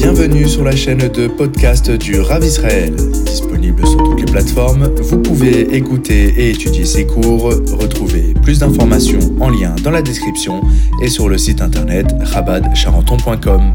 [0.00, 2.94] Bienvenue sur la chaîne de podcast du Rav Israël.
[2.94, 7.46] Disponible sur toutes les plateformes, vous pouvez écouter et étudier ses cours.
[7.46, 10.62] Retrouvez plus d'informations en lien dans la description
[11.02, 13.72] et sur le site internet rabadcharenton.com.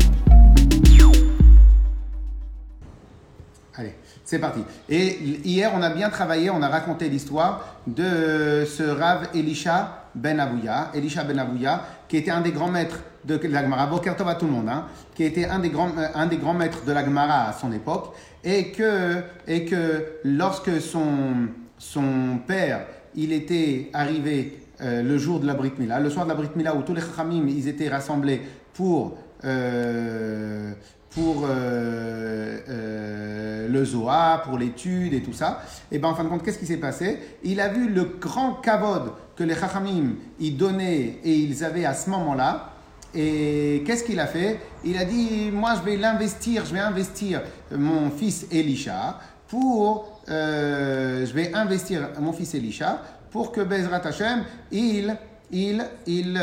[3.76, 3.94] Allez,
[4.24, 4.62] c'est parti.
[4.88, 10.40] Et hier, on a bien travaillé, on a raconté l'histoire de ce Rav Elisha Ben
[10.40, 14.36] Abouya, Elisha Ben Abouya, qui était un des grands maîtres de la Gemara, Bokertov à
[14.36, 14.86] tout le monde, hein,
[15.16, 18.14] qui était un des, grands, euh, maîtres de la Gemara à son époque,
[18.44, 22.86] et que, et que lorsque son, son père,
[23.16, 26.50] il était arrivé euh, le jour de la Brit Mila, le soir de la Brit
[26.56, 28.42] Mila, où tous les Chachamim, ils étaient rassemblés
[28.74, 29.18] pour...
[29.46, 30.74] euh,
[31.14, 36.30] pour euh, euh, le Zohar, pour l'étude et tout ça, et ben en fin de
[36.30, 37.20] compte, qu'est-ce qui s'est passé?
[37.44, 41.94] Il a vu le grand kavod que les Chachamim y donnaient et ils avaient à
[41.94, 42.70] ce moment-là.
[43.16, 44.60] Et qu'est-ce qu'il a fait?
[44.84, 50.22] Il a dit Moi, je vais l'investir, je vais investir mon fils Elisha pour.
[50.30, 55.16] euh, je vais investir mon fils Elisha pour que Bezrat Hashem, il.
[55.56, 56.42] Il, il,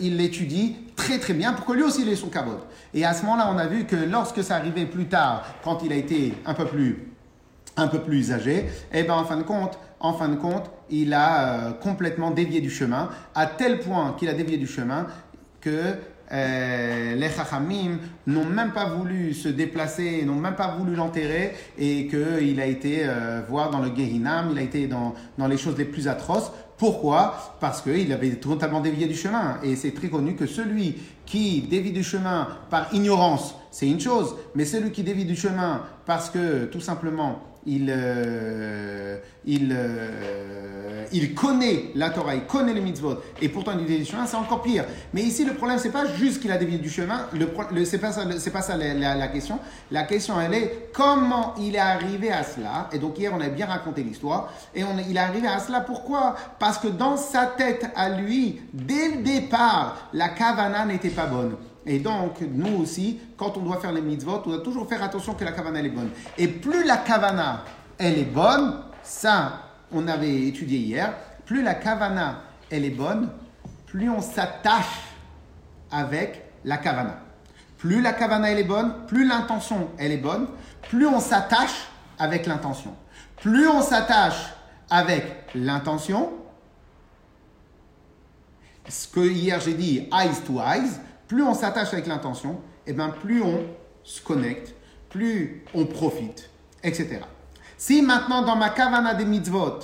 [0.00, 2.60] il l'étudie très très bien pour que lui aussi il ait son kavod.
[2.92, 5.92] Et à ce moment-là, on a vu que lorsque ça arrivait plus tard, quand il
[5.92, 7.10] a été un peu plus
[7.76, 11.12] un peu plus âgé, et ben en fin de compte, en fin de compte, il
[11.12, 15.06] a euh, complètement dévié du chemin, à tel point qu'il a dévié du chemin
[15.60, 15.94] que
[16.32, 22.06] euh, les Chachamim n'ont même pas voulu se déplacer, n'ont même pas voulu l'enterrer, et
[22.06, 25.76] qu'il a été euh, voir dans le Gehinam, il a été dans, dans les choses
[25.76, 26.52] les plus atroces.
[26.76, 29.58] Pourquoi Parce qu'il avait totalement dévié du chemin.
[29.62, 34.36] Et c'est très connu que celui qui dévie du chemin par ignorance, c'est une chose,
[34.54, 41.34] mais celui qui dévie du chemin parce que tout simplement il, euh, il, euh, il
[41.34, 44.62] connaît la Torah, il connaît les mitzvot, et pourtant il dévie du chemin, c'est encore
[44.62, 44.84] pire.
[45.12, 47.98] Mais ici, le problème, c'est pas juste qu'il a dévié du chemin, le, le- c'est
[47.98, 49.58] pas ça, pas ça la, question.
[49.90, 52.88] La question, elle est comment il est arrivé à cela.
[52.92, 55.80] Et donc hier, on a bien raconté l'histoire, et il est arrivé à cela.
[55.80, 56.34] Pourquoi?
[56.58, 61.56] Parce que dans sa tête à lui, dès le départ, la kavana n'était pas bonne.
[61.86, 65.34] Et donc, nous aussi, quand on doit faire les mitzvot, on doit toujours faire attention
[65.34, 66.10] que la kavana elle est bonne.
[66.38, 67.64] Et plus la kavana,
[67.98, 69.60] elle est bonne, ça,
[69.92, 72.40] on avait étudié hier, plus la kavana,
[72.70, 73.30] elle est bonne,
[73.86, 75.02] plus on s'attache
[75.90, 77.20] avec la kavana.
[77.76, 80.48] Plus la kavana, elle est bonne, plus l'intention, elle est bonne,
[80.88, 82.94] plus on s'attache avec l'intention.
[83.36, 84.54] Plus on s'attache
[84.88, 86.32] avec l'intention,
[88.88, 90.98] ce que hier j'ai dit, eyes to eyes,
[91.34, 93.64] plus on s'attache avec l'intention, et ben plus on
[94.04, 94.72] se connecte,
[95.10, 96.48] plus on profite,
[96.84, 97.22] etc.
[97.76, 99.80] Si maintenant dans ma kavana des mitzvot,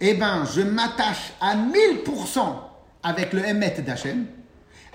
[0.00, 2.40] eh ben je m'attache à 1000%
[3.02, 4.28] avec le Emet d'Hachem,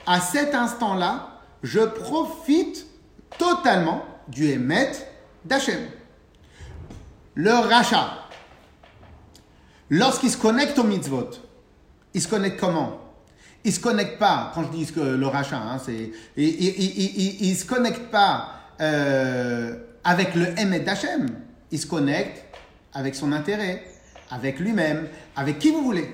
[0.07, 2.87] à cet instant-là, je profite
[3.37, 4.93] totalement du Emet
[5.45, 5.79] d'Hachem.
[7.35, 8.17] Le rachat,
[9.91, 11.29] lorsqu'il se connecte au mitzvot,
[12.15, 13.02] il se connecte comment?
[13.65, 18.49] Il se connecte pas, quand je dis que le rachat, hein, c'est, se connecte pas
[18.81, 21.27] euh, avec le Emet d'Hachem.
[21.71, 22.43] Il se connecte
[22.93, 23.83] avec son intérêt,
[24.29, 26.09] avec lui-même, avec qui vous voulez.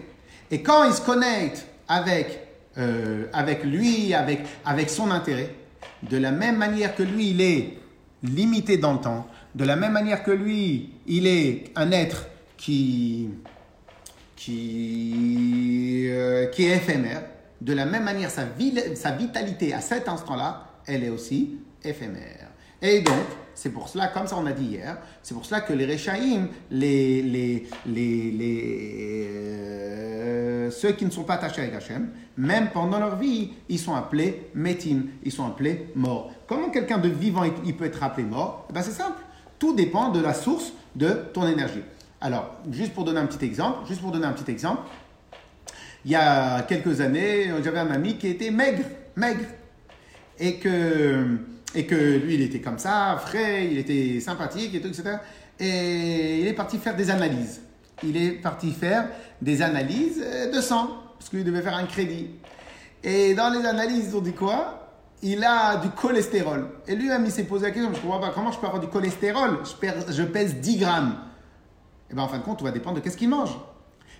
[0.51, 2.39] Et quand il se connecte avec,
[2.77, 5.55] euh, avec lui, avec, avec son intérêt,
[6.03, 7.77] de la même manière que lui, il est
[8.23, 12.27] limité dans le temps, de la même manière que lui, il est un être
[12.57, 13.29] qui,
[14.35, 17.23] qui, euh, qui est éphémère,
[17.61, 18.45] de la même manière, sa,
[19.11, 22.47] vitalité à cet instant-là, elle est aussi éphémère.
[22.81, 25.73] Et donc, c'est pour cela, comme ça on a dit hier, c'est pour cela que
[25.73, 27.59] les Rechaïm, euh,
[30.71, 34.49] ceux qui ne sont pas attachés avec Hachem, même pendant leur vie, ils sont appelés
[34.55, 36.31] Metim, ils sont appelés morts.
[36.47, 38.65] Comment quelqu'un de vivant, il peut être appelé mort?
[38.69, 39.19] Eh ben, C'est simple,
[39.57, 41.83] tout dépend de la source de ton énergie.
[42.21, 44.83] Alors, juste pour donner un petit exemple, juste pour donner un petit exemple,
[46.05, 49.45] il y a quelques années, j'avais un ami qui était maigre, maigre.
[50.39, 51.37] Et que,
[51.75, 55.17] et que lui, il était comme ça, frais, il était sympathique et tout, etc.
[55.59, 57.61] Et il est parti faire des analyses.
[58.03, 59.09] Il est parti faire
[59.41, 62.29] des analyses de sang, parce qu'il devait faire un crédit.
[63.03, 64.75] Et dans les analyses, ils ont dit quoi?
[65.21, 66.69] Il a du cholestérol.
[66.87, 68.87] Et lui-même, il s'est posé la question, je comprends pas, comment je peux avoir du
[68.87, 69.59] cholestérol?
[69.65, 71.17] Je, pèse 10 grammes.
[72.09, 73.51] Et bien, en fin de compte, tout va dépendre de qu'est-ce qu'il mange.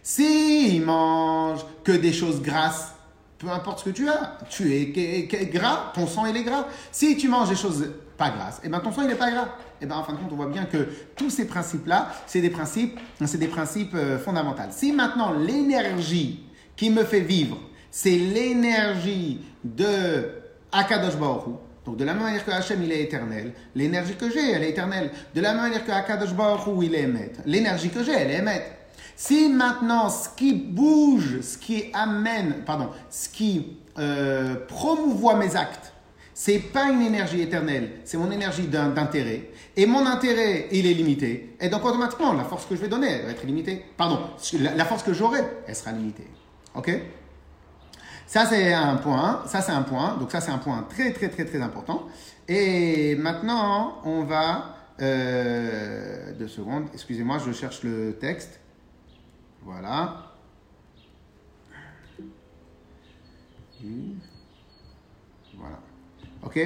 [0.10, 2.96] S'il mange que des choses grasses,
[3.38, 6.66] peu importe ce que tu as, tu es gras, ton sang il est gras.
[6.92, 9.50] Si tu manges des choses pas grasses, et ben ton sang il n'est pas gras.
[9.80, 12.50] Et ben en fin de compte, on voit bien que tous ces principes-là, c'est des
[12.50, 14.64] principes, c'est des principes euh, fondamentaux.
[14.72, 16.44] Si maintenant l'énergie
[16.76, 17.60] qui me fait vivre,
[17.92, 20.28] c'est l'énergie de
[20.72, 21.54] Akadosh Baruch
[21.86, 24.72] Donc de la même manière que Hachem il est éternel, l'énergie que j'ai elle est
[24.72, 25.12] éternelle.
[25.36, 28.40] De la même manière que Akadosh Baruch il est émet, l'énergie que j'ai elle est
[28.40, 28.79] émet.
[29.22, 35.92] Si maintenant ce qui bouge, ce qui amène, pardon, ce qui euh, promouvoit mes actes,
[36.34, 39.50] c'est pas une énergie éternelle, c'est mon énergie d'intérêt.
[39.76, 41.58] Et mon intérêt, il est limité.
[41.60, 43.84] Et donc automatiquement, la force que je vais donner, elle va être limitée.
[43.98, 44.22] Pardon,
[44.54, 46.28] la, force que j'aurai, elle sera limitée.
[46.74, 46.90] Ok?
[48.26, 49.44] Ça c'est un point.
[49.48, 50.16] Ça c'est un point.
[50.16, 52.08] Donc ça c'est un point très très très très important.
[52.48, 56.86] Et maintenant, on va euh, deux secondes.
[56.94, 58.59] Excusez-moi, je cherche le texte.
[59.64, 60.26] Voilà.
[65.56, 65.80] Voilà.
[66.44, 66.60] Ok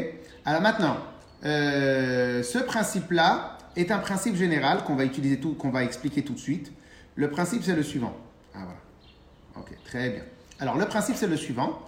[0.46, 0.98] Alors maintenant,
[1.46, 6.34] euh, ce principe-là est un principe général qu'on va utiliser tout, qu'on va expliquer tout
[6.34, 6.72] de suite.
[7.16, 8.16] Le principe, c'est le suivant.
[8.54, 8.80] Ah voilà.
[9.58, 10.24] Ok, très bien.
[10.60, 11.80] Alors, le principe, c'est le suivant.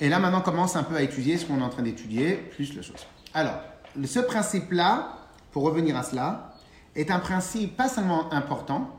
[0.00, 2.36] Et là, maintenant, on commence un peu à étudier ce qu'on est en train d'étudier,
[2.36, 3.06] plus les choses.
[3.34, 3.60] Alors,
[4.04, 5.16] ce principe-là,
[5.52, 6.54] pour revenir à cela,
[6.94, 8.97] est un principe pas seulement important,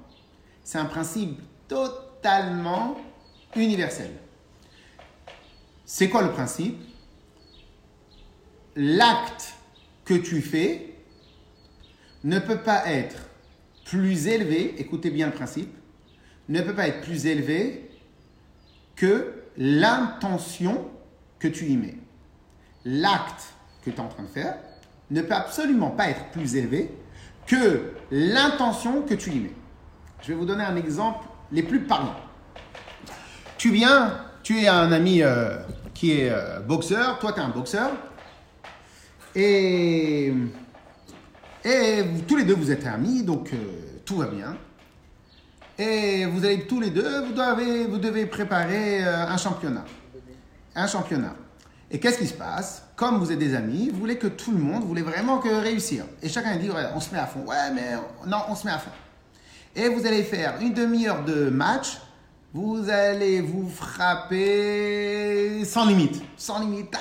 [0.70, 2.96] c'est un principe totalement
[3.56, 4.12] universel.
[5.84, 6.80] C'est quoi le principe?
[8.76, 9.56] L'acte
[10.06, 10.94] que tu fais
[12.24, 13.18] ne peut pas être
[13.84, 15.76] plus élevé, écoutez bien le principe,
[16.50, 17.90] ne peut pas être plus élevé
[18.96, 20.88] que l'intention
[21.40, 21.98] que tu y mets.
[22.86, 24.56] L'acte que tu es en train de faire
[25.10, 26.92] ne peut absolument pas être plus élevé
[27.48, 29.59] que l'intention que tu y mets.
[30.22, 32.16] Je vais vous donner un exemple les plus parlants.
[33.58, 35.58] Tu viens, tu es un ami euh,
[35.94, 37.92] qui est euh, boxeur, toi tu es un boxeur,
[39.36, 40.34] et,
[41.64, 43.58] et tous les deux, vous êtes amis, donc euh,
[44.06, 44.56] tout va bien.
[45.78, 49.86] Et vous allez tous les deux, vous devez, vous devez préparer un championnat.
[50.76, 51.36] Un championnat.
[51.90, 52.84] Et qu'est-ce qui se passe?
[52.98, 55.48] Comme vous êtes des amis, vous voulez que tout le monde, vous voulez vraiment que
[55.48, 56.04] réussir.
[56.22, 57.46] Et chacun dit, on se met à fond.
[57.46, 57.94] Ouais, mais
[58.28, 58.92] non, on se met à fond.
[59.76, 62.00] Et vous allez faire une demi-heure de match.
[62.54, 66.22] Vous allez vous frapper sans limite.
[66.36, 66.98] Sans limite.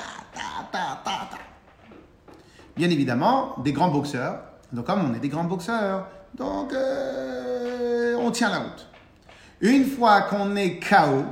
[2.75, 4.41] Bien évidemment, des grands boxeurs.
[4.71, 8.87] Donc, comme on est des grands boxeurs, donc euh, on tient la route.
[9.61, 11.25] Une fois qu'on est KO,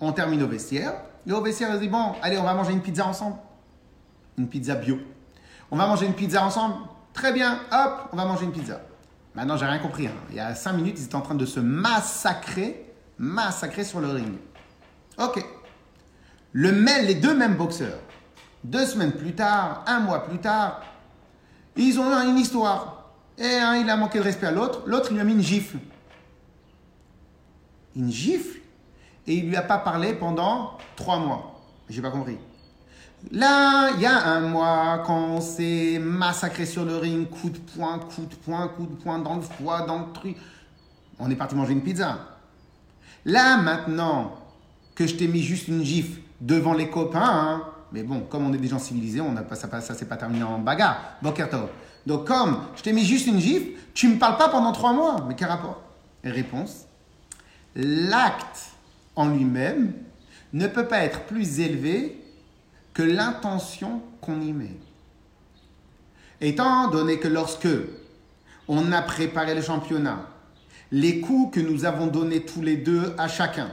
[0.00, 0.92] on termine au vestiaire.
[1.26, 3.36] Et au vestiaire, on se dit bon, allez, on va manger une pizza ensemble.
[4.36, 4.98] Une pizza bio.
[5.70, 6.74] On va manger une pizza ensemble.
[7.14, 8.80] Très bien, hop, on va manger une pizza.
[9.34, 10.06] Maintenant, j'ai rien compris.
[10.06, 10.14] Hein.
[10.30, 14.08] Il y a cinq minutes, ils étaient en train de se massacrer, massacrer sur le
[14.08, 14.34] ring.
[15.18, 15.44] Ok.
[16.52, 16.70] Le
[17.04, 17.98] les deux mêmes boxeurs
[18.64, 20.82] deux semaines plus tard, un mois plus tard,
[21.76, 23.12] ils ont eu une histoire.
[23.36, 25.42] Et un, il a manqué de respect à l'autre, l'autre, il lui a mis une
[25.42, 25.78] gifle.
[27.94, 28.58] Une gifle?
[29.26, 31.60] Et il lui a pas parlé pendant trois mois.
[31.88, 32.38] J'ai pas compris.
[33.32, 37.58] Là, il y a un mois, quand on s'est massacré sur le ring, coup de
[37.58, 40.36] poing, coup de poing, coup de poing dans le foie, dans le truc,
[41.18, 42.18] on est parti manger une pizza.
[43.24, 44.34] Là, maintenant,
[44.94, 47.62] que je t'ai mis juste une gifle devant les copains, hein,
[47.92, 50.16] mais bon, comme on est des gens civilisés, on a pas, ça, ça s'est pas
[50.16, 51.16] terminé en bagarre.
[51.22, 51.70] Bokerto.
[52.06, 55.24] Donc, comme je t'ai mis juste une gifle, tu me parles pas pendant trois mois.
[55.26, 55.80] Mais quel rapport?
[56.22, 56.86] Réponse
[57.76, 58.70] l'acte
[59.16, 59.92] en lui-même
[60.52, 62.23] ne peut pas être plus élevé
[62.94, 64.76] que l'intention qu'on y met.
[66.40, 67.68] Étant donné que lorsque
[68.68, 70.28] on a préparé le championnat,
[70.92, 73.68] les coups que nous avons donnés tous les deux à chacun,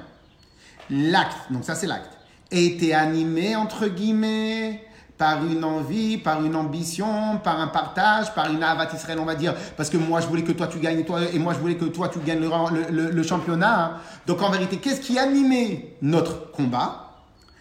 [0.90, 2.18] l'acte, donc ça c'est l'acte,
[2.50, 4.84] été animé, entre guillemets,
[5.18, 9.54] par une envie, par une ambition, par un partage, par une avat on va dire,
[9.78, 11.86] parce que moi je voulais que toi tu gagnes, toi, et moi je voulais que
[11.86, 12.50] toi tu gagnes
[12.90, 13.86] le, championnat.
[13.86, 13.98] Hein.
[14.26, 17.20] Donc en vérité, qu'est-ce qui animait notre combat?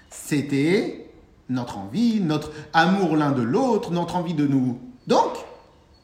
[0.08, 1.09] C'était
[1.50, 4.80] notre envie, notre amour l'un de l'autre, notre envie de nous.
[5.06, 5.32] Donc,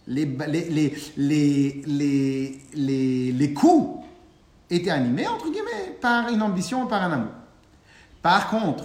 [0.06, 0.26] les,
[1.16, 4.04] les, les, les, coups
[4.70, 7.32] étaient animés, entre guillemets, par une ambition, par un amour.
[8.22, 8.84] Par contre,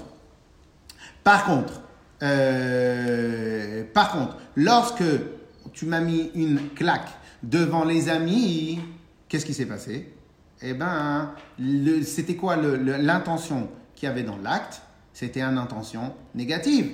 [1.23, 1.81] par contre,
[2.23, 5.03] euh, par contre, lorsque
[5.73, 7.09] tu m'as mis une claque
[7.43, 8.79] devant les amis,
[9.27, 10.13] qu'est-ce qui s'est passé?
[10.61, 11.33] Eh ben,
[12.03, 14.81] c'était quoi l'intention qu'il y avait dans l'acte?
[15.21, 16.93] C'était une intention négative.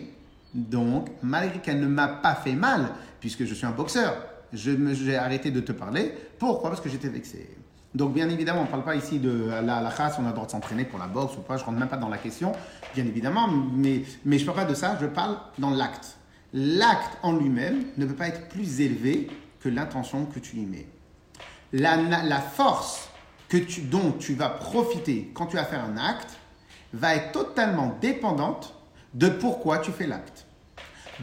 [0.53, 2.89] Donc, malgré qu'elle ne m'a pas fait mal,
[3.21, 4.17] puisque je suis un boxeur,
[4.51, 6.13] j'ai arrêté de te parler.
[6.37, 6.71] Pourquoi?
[6.71, 7.55] Parce que j'étais vexé.
[7.95, 10.45] Donc, bien évidemment, on ne parle pas ici de la, la on a le droit
[10.45, 12.51] de s'entraîner pour la boxe ou pas, je ne rentre même pas dans la question,
[12.93, 16.17] bien évidemment, mais, mais je ne parle pas de ça, je parle dans l'acte.
[16.53, 19.29] L'acte en lui-même ne peut pas être plus élevé
[19.61, 20.87] que l'intention que tu y mets.
[21.71, 23.07] La, la force
[23.47, 26.37] que tu, dont tu vas profiter quand tu vas faire un acte
[26.93, 28.73] va être totalement dépendante
[29.13, 30.45] de pourquoi tu fais l'acte.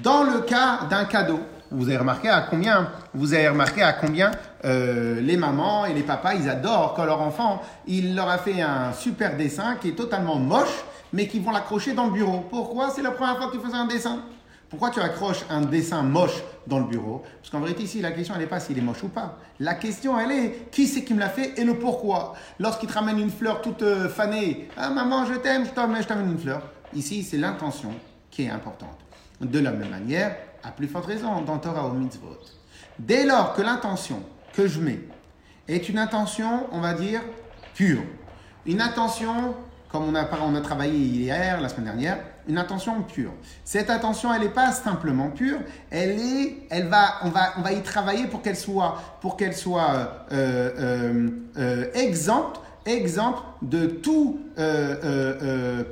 [0.03, 1.41] Dans le cas d'un cadeau,
[1.71, 4.33] vous avez remarqué à combien, vous avez remarqué à combien
[4.65, 8.61] euh, les mamans et les papas, ils adorent quand leur enfant, il leur a fait
[8.61, 12.45] un super dessin qui est totalement moche, mais qu'ils vont l'accrocher dans le bureau.
[12.51, 12.91] Pourquoi?
[12.91, 14.21] C'est la première fois que tu un dessin.
[14.69, 18.35] Pourquoi tu accroches un dessin moche dans le bureau Parce qu'en vérité, ici, la question,
[18.35, 19.39] elle n'est pas s'il est moche ou pas.
[19.61, 22.35] La question, elle est qui c'est qui me l'a fait et le pourquoi?
[22.59, 26.39] Lorsqu'il te ramène une fleur toute euh, fanée, ah maman, je t'aime, je t'amène une
[26.39, 26.63] fleur.
[26.95, 27.93] Ici, c'est l'intention
[28.31, 28.99] qui est importante.
[29.41, 32.39] De la même manière, à plus forte raison, dans Torah au mitzvot.
[32.99, 35.01] Dès lors que l'intention que je mets
[35.69, 37.21] est une intention, on va dire,
[37.75, 38.03] pure,
[38.67, 39.55] une intention,
[39.91, 42.19] comme on a, on a travaillé hier, la semaine dernière,
[42.49, 43.33] une intention pure.
[43.65, 45.59] Cette intention, elle n'est pas simplement pure,
[45.91, 49.55] elle est, elle va, on va, on va y travailler pour qu'elle soit, pour qu'elle
[49.55, 54.41] soit euh, euh, euh, exempte, exemple de tout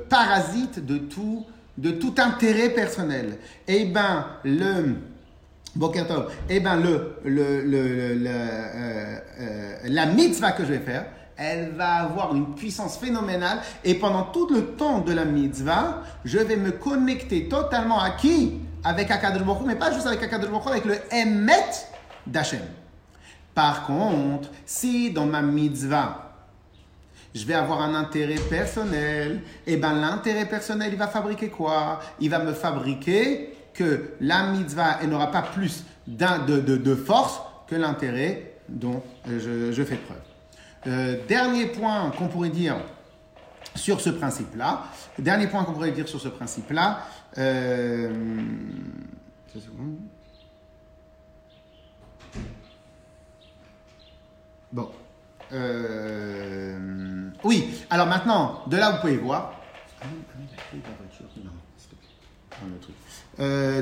[0.09, 1.45] parasite, de tout,
[1.77, 3.37] de tout intérêt personnel.
[3.67, 4.95] Eh ben le
[6.49, 8.29] eh ben le, le, le, le
[9.85, 11.05] la mitzvah que je vais faire,
[11.43, 16.39] elle va avoir une puissance phénoménale et pendant tout le temps de la mitzvah, je
[16.39, 18.59] vais me connecter totalement à qui?
[18.83, 21.71] Avec Akadosh Baruch mais pas juste avec Akadosh Baruch avec le Emet
[22.25, 22.61] d'Hachem.
[23.53, 26.31] Par contre, si dans ma mitzvah,
[27.35, 31.99] je vais avoir un intérêt personnel, et eh ben l'intérêt personnel, il va fabriquer quoi?
[32.19, 38.53] Il va me fabriquer que la mitzvah, elle n'aura pas plus de, force que l'intérêt
[38.69, 40.32] dont je fais preuve.
[40.85, 42.75] Euh, dernier point qu'on pourrait dire
[43.75, 44.83] sur ce principe-là.
[45.17, 46.99] Dernier point qu'on pourrait dire sur ce principe-là.
[47.37, 48.11] Euh,
[54.71, 54.91] bon.
[55.51, 59.53] Euh, oui, alors maintenant, de là, vous pouvez voir.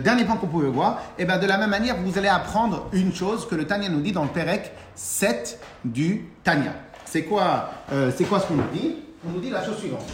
[0.02, 2.90] dernier point qu'on pouvait voir, et eh bien de la même manière, vous allez apprendre
[2.94, 6.74] une chose que le Tanya nous dit dans le Perek 7 du Tanya.
[7.06, 8.96] C'est quoi, euh, c'est quoi ce qu'on nous dit?
[9.28, 10.06] On nous dit la chose suivante.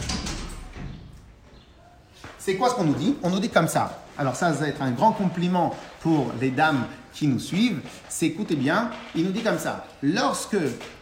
[2.38, 3.16] C'est quoi ce qu'on nous dit?
[3.22, 4.02] On nous dit comme ça.
[4.16, 7.80] Alors ça, ça va être un grand compliment pour les dames qui nous suivent.
[8.08, 9.84] C'est, écoutez bien, il nous dit comme ça.
[10.02, 10.56] Lorsque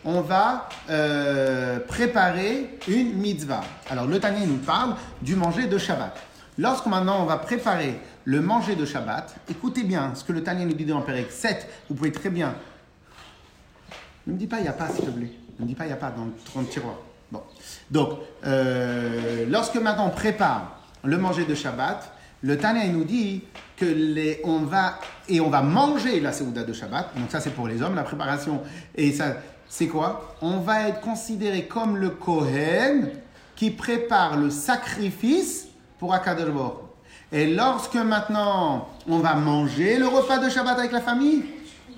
[0.05, 3.63] on va euh, préparer une mitzvah.
[3.91, 6.17] Alors le Tanya nous parle du manger de Shabbat.
[6.59, 10.65] Lorsque maintenant on va préparer le manger de Shabbat, écoutez bien ce que le Tanya
[10.65, 11.69] nous dit dans Pérec 7.
[11.89, 12.55] Vous pouvez très bien.
[14.27, 15.33] Ne me dis pas, il n'y a pas, s'il te plaît.
[15.59, 16.97] Ne dis pas, il n'y a pas dans le tiroir.
[17.31, 17.43] Bon.
[17.91, 18.11] Donc,
[18.45, 23.43] euh, lorsque maintenant on prépare le manger de Shabbat, le Tanya nous dit
[23.77, 24.99] que les, on va
[25.29, 27.17] et on va manger la Seouda de Shabbat.
[27.17, 28.63] Donc ça c'est pour les hommes, la préparation.
[28.95, 29.37] Et ça,
[29.69, 30.37] c'est quoi?
[30.41, 33.11] On va être considéré comme le Kohen
[33.57, 35.67] qui prépare le sacrifice
[35.99, 36.53] pour Akadosh
[37.33, 41.45] Et lorsque maintenant on va manger le repas de Shabbat avec la famille,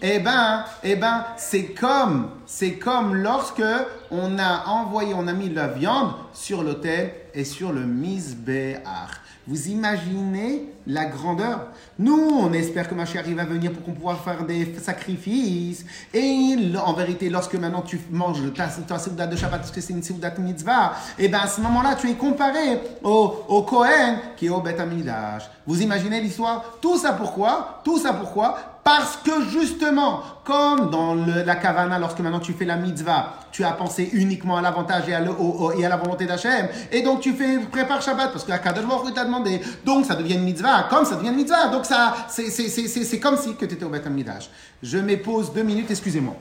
[0.01, 3.63] eh ben, eh ben, c'est comme, c'est comme lorsque
[4.11, 9.21] on a envoyé, on a mis la viande sur l'autel et sur le misbéach.
[9.49, 11.69] Vous imaginez la grandeur?
[11.99, 15.87] Nous, on espère que Mashiach arrive à venir pour qu'on puisse faire des sacrifices.
[16.13, 20.03] Et en vérité, lorsque maintenant tu manges ta, ta de Shabbat, parce que c'est une
[20.03, 24.47] seudat mitzvah, et eh bien à ce moment-là, tu es comparé au, au Kohen qui
[24.47, 25.45] est au Bet Amidash.
[25.67, 26.77] Vous imaginez l'histoire?
[26.83, 27.81] Tout ça pourquoi?
[27.83, 28.78] Tout ça pourquoi?
[28.89, 33.73] Parce que justement, comme dans la kavana, lorsque maintenant tu fais la mitzvah, tu as
[33.73, 38.33] pensé uniquement à l'avantage et, à la volonté d'Hachem, et donc tu fais prépare Shabbat
[38.33, 41.37] parce que la Kadosh t'a demandé, donc ça devient une mitzvah, comme ça devient une
[41.37, 44.09] mitzvah, donc ça, c'est comme si que tu étais au Beth
[44.83, 46.35] Je m'épose deux minutes, excusez-moi.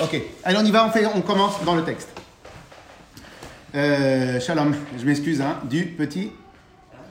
[0.00, 2.08] Ok, allez on y va, on, fait, on commence dans le texte.
[3.74, 6.32] Euh, shalom, je m'excuse, hein, du petit.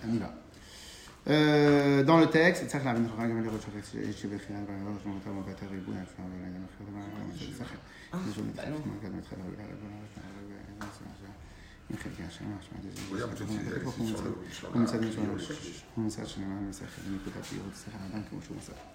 [0.07, 0.33] On y va.
[1.29, 2.63] Euh, dans le texte,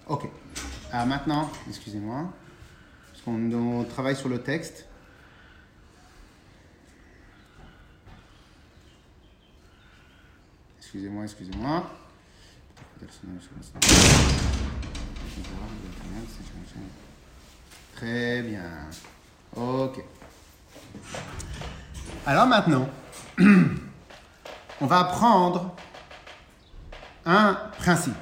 [0.07, 0.29] Ok.
[0.91, 2.31] Alors maintenant, excusez-moi,
[3.11, 4.87] parce qu'on on travaille sur le texte.
[10.79, 11.91] Excusez-moi, excusez-moi.
[17.95, 18.61] Très bien.
[19.55, 20.03] Ok.
[22.25, 22.89] Alors maintenant,
[24.81, 25.75] on va apprendre
[27.25, 28.13] un principe.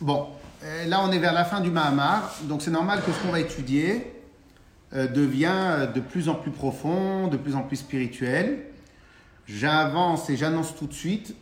[0.00, 0.28] Bon,
[0.62, 3.32] euh, là on est vers la fin du Mahamar, donc c'est normal que ce qu'on
[3.32, 4.12] va étudier
[4.92, 8.66] euh, devient de plus en plus profond, de plus en plus spirituel.
[9.46, 11.34] J'avance et j'annonce tout de suite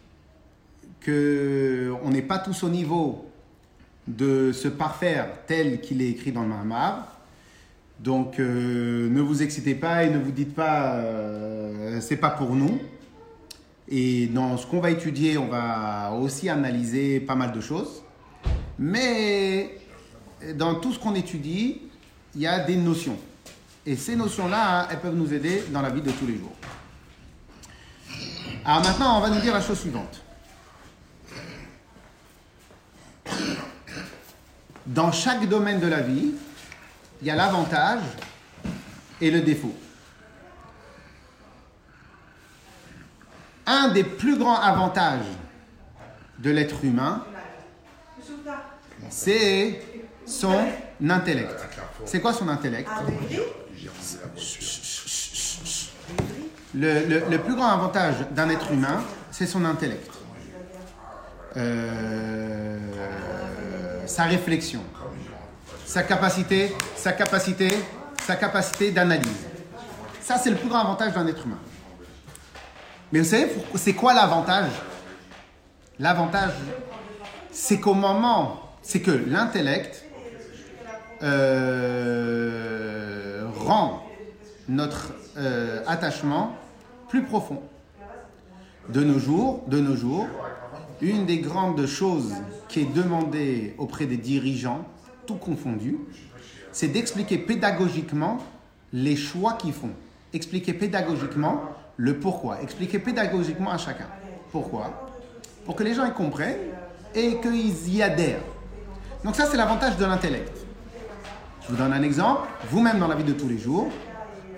[1.01, 3.29] que on n'est pas tous au niveau
[4.09, 7.19] de se parfaire tel qu'il est écrit dans le Mahamar.
[8.03, 12.57] Donc euh, ne vous excitez pas et ne vous dites pas euh, c'est pas pour
[12.57, 12.81] nous.
[13.89, 18.03] Et dans ce qu'on va étudier, on va aussi analyser pas mal de choses.
[18.79, 19.79] Mais
[20.57, 21.83] dans tout ce qu'on étudie,
[22.35, 23.19] il y a des notions.
[23.87, 26.57] Et ces notions-là, elles peuvent nous aider dans la vie de tous les jours.
[28.65, 30.23] Alors maintenant, on va nous dire la chose suivante.
[34.87, 36.33] Dans chaque domaine de la vie,
[37.23, 38.01] il y a l'avantage
[39.21, 39.75] et le défaut.
[43.65, 45.25] Un des plus grands avantages
[46.41, 47.25] de l'être humain,
[49.09, 49.81] c'est
[50.27, 50.67] son
[51.09, 51.55] intellect.
[52.05, 52.91] C'est quoi son intellect?
[56.75, 60.11] Le, plus grand avantage d'un être humain, c'est son intellect.
[61.57, 62.79] Euh,
[64.07, 64.83] sa réflexion,
[65.93, 67.69] sa capacité, sa capacité,
[68.23, 69.47] sa capacité d'analyse.
[70.23, 71.59] Ça, c'est le plus grand avantage d'un être humain.
[73.13, 74.71] Mais vous savez, c'est quoi l'avantage?
[75.99, 76.53] L'avantage,
[77.51, 80.03] c'est qu'au moment, c'est que l'intellect
[81.23, 81.83] euh,
[83.55, 84.03] rend
[84.71, 86.57] notre euh, attachement
[87.11, 87.61] plus profond.
[88.89, 90.27] De nos jours, de nos jours,
[91.03, 92.33] une des grandes choses
[92.69, 94.87] qui est demandée auprès des dirigeants,
[95.27, 95.99] tout confondu,
[96.73, 98.39] c'est d'expliquer pédagogiquement
[98.93, 99.91] les choix qu'ils font.
[100.33, 101.63] Expliquer pédagogiquement
[101.97, 102.63] le pourquoi.
[102.63, 104.07] Expliquer pédagogiquement à chacun.
[104.51, 105.11] Pourquoi?
[105.65, 106.59] Pour que les gens y comprennent
[107.15, 108.43] et qu'ils y adhèrent.
[109.25, 110.57] Donc ça, c'est l'avantage de l'intellect.
[111.63, 112.49] Je vous donne un exemple.
[112.71, 113.89] Vous-même dans la vie de tous les jours,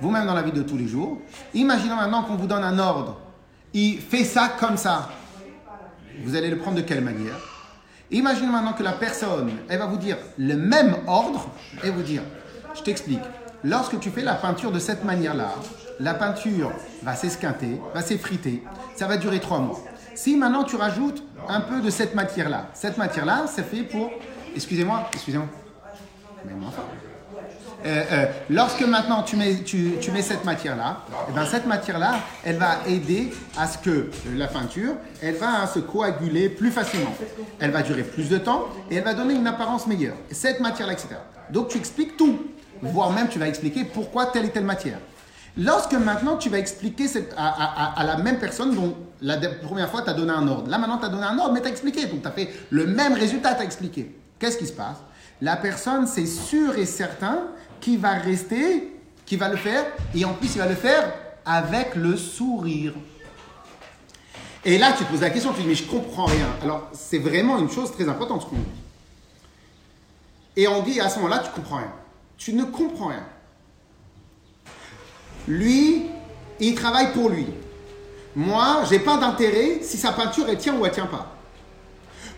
[0.01, 1.19] vous-même dans la vie de tous les jours.
[1.53, 3.21] Imaginons maintenant qu'on vous donne un ordre.
[3.73, 5.11] Il fait ça comme ça.
[6.25, 7.54] Vous allez le prendre de quelle manière?
[8.11, 11.49] Imaginez maintenant que la personne, elle va vous dire le même ordre
[11.83, 12.23] et vous dire,
[12.75, 13.23] je t'explique,
[13.63, 15.55] lorsque tu fais la peinture de cette manière-là,
[16.01, 18.63] la peinture va s'esquinter, va s'effriter,
[18.97, 19.81] ça va durer trois mois.
[20.15, 24.11] Si maintenant tu rajoutes un peu de cette matière-là, cette matière-là, c'est fait pour,
[24.55, 25.49] excusez-moi, excusez-moi,
[27.87, 32.57] euh, euh, lorsque maintenant tu mets, tu, mets cette matière-là, eh ben cette matière-là, elle
[32.57, 37.15] va aider à ce que la peinture, elle va se coaguler plus facilement.
[37.61, 40.17] Elle va durer plus de temps et elle va donner une apparence meilleure.
[40.31, 41.09] Cette matière-là, etc.
[41.51, 42.39] Donc tu expliques tout,
[42.81, 44.99] voire même tu vas expliquer pourquoi telle et telle matière.
[45.59, 50.15] Lorsque maintenant tu vas expliquer à, la même personne dont la première fois tu as
[50.15, 52.23] donné un ordre, là maintenant tu as donné un ordre mais tu as expliqué, donc
[52.23, 54.17] tu as fait le même résultat, tu as expliqué.
[54.39, 54.97] Qu'est-ce qui se passe?
[55.41, 57.43] La personne, c'est sûr et certain
[57.85, 58.95] qui va rester,
[59.27, 61.13] qui va le faire, et en plus il va le faire
[61.45, 62.95] avec le sourire.
[64.65, 66.47] Et là, tu te poses la question, tu dis, mais je comprends rien.
[66.63, 68.63] Alors, c'est vraiment une chose très importante ce qu'on dit.
[70.57, 71.93] Et on dit, à ce moment-là, tu comprends rien.
[72.39, 73.27] Tu ne comprends rien.
[75.47, 76.07] Lui,
[76.61, 77.47] il travaille pour lui.
[78.35, 81.34] Moi, j'ai pas d'intérêt si sa peinture, elle tient ou elle tient pas.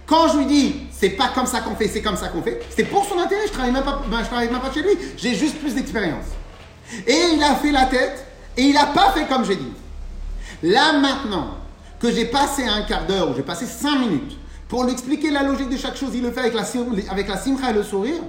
[0.07, 2.63] Quand je lui dis, c'est pas comme ça qu'on fait, c'est comme ça qu'on fait,
[2.71, 4.97] c'est pour son intérêt, je travaille même pas, ben, je travaille même pas chez lui,
[5.17, 6.27] j'ai juste plus d'expérience.
[7.07, 8.25] Et il a fait la tête,
[8.57, 9.73] et il n'a pas fait comme j'ai dit.
[10.63, 11.57] Là maintenant,
[11.99, 14.39] que j'ai passé un quart d'heure, ou j'ai passé cinq minutes,
[14.69, 16.63] pour lui expliquer la logique de chaque chose, il le fait avec la,
[17.11, 18.23] avec la simcha et le sourire,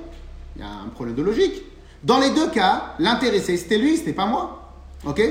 [0.56, 1.62] il y a un problème de logique.
[2.04, 4.72] Dans les deux cas, l'intéressé, c'était lui, c'était pas moi.
[5.06, 5.22] Ok?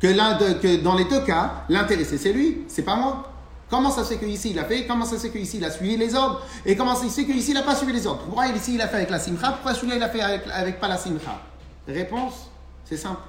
[0.00, 3.33] Que, que dans les deux cas, l'intéressé, c'est lui, c'est pas moi.
[3.70, 4.86] Comment ça se fait qu'ici il a fait?
[4.86, 6.42] Comment ça se fait qu'ici il a suivi les ordres?
[6.64, 8.22] Et comment ça se fait qu'ici il n'a pas suivi les ordres?
[8.24, 9.52] Pourquoi ici il a fait avec la simcha?
[9.52, 11.40] Pourquoi celui-là il a fait avec, avec pas la simcha?
[11.86, 12.50] Réponse,
[12.84, 13.20] c'est simple.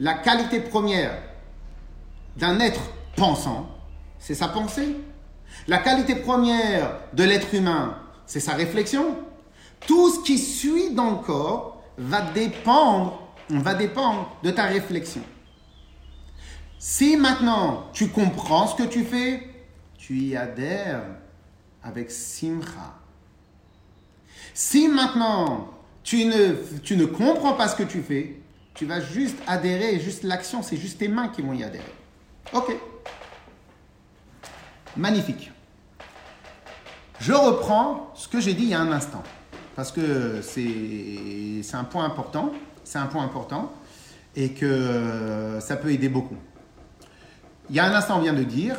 [0.00, 1.12] la qualité première
[2.36, 2.80] d'un être
[3.16, 3.68] pensant,
[4.18, 4.96] c'est sa pensée.
[5.68, 9.16] La qualité première de l'être humain, c'est sa réflexion.
[9.86, 15.22] Tout ce qui suit dans le corps va dépendre, va dépendre de ta réflexion.
[16.84, 19.48] Si maintenant tu comprends ce que tu fais,
[19.96, 21.04] tu y adhères
[21.80, 22.98] avec simcha.
[24.52, 25.70] Si maintenant
[26.02, 28.40] tu ne, comprends pas ce que tu fais,
[28.74, 31.84] tu vas juste adhérer, juste l'action, c'est juste tes mains qui vont y adhérer.
[32.52, 32.76] Ok.
[34.96, 35.52] Magnifique.
[37.20, 39.22] Je reprends ce que j'ai dit il y a un instant,
[39.76, 42.50] parce que c'est un point important,
[42.82, 43.72] c'est un point important,
[44.34, 46.38] et que ça peut aider beaucoup.
[47.70, 48.76] Il y a un instant, on vient de dire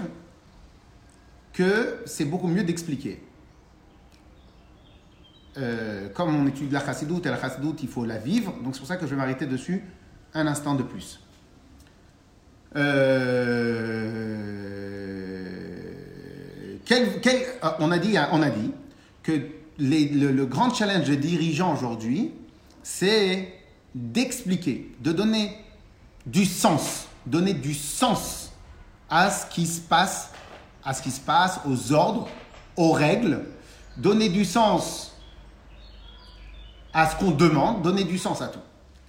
[1.53, 3.23] que c'est beaucoup mieux d'expliquer.
[5.57, 8.79] Euh, comme on étudie la chassidoute, et la chassidoute, il faut la vivre, donc c'est
[8.79, 9.83] pour ça que je vais m'arrêter dessus
[10.33, 11.19] un instant de plus.
[12.75, 13.53] Euh,
[17.61, 18.71] ah, on, a dit, on a dit
[19.21, 19.31] que
[19.79, 22.31] le, grand challenge des dirigeants aujourd'hui,
[22.81, 23.53] c'est
[23.93, 25.57] d'expliquer, de donner
[26.25, 28.42] du sens, donner du sens
[29.09, 30.31] à ce qui se passe,
[30.83, 32.27] à ce qui se passe, aux ordres,
[32.77, 33.45] aux règles,
[33.97, 35.15] donner du sens
[36.93, 38.59] à ce qu'on demande, donner du sens à tout.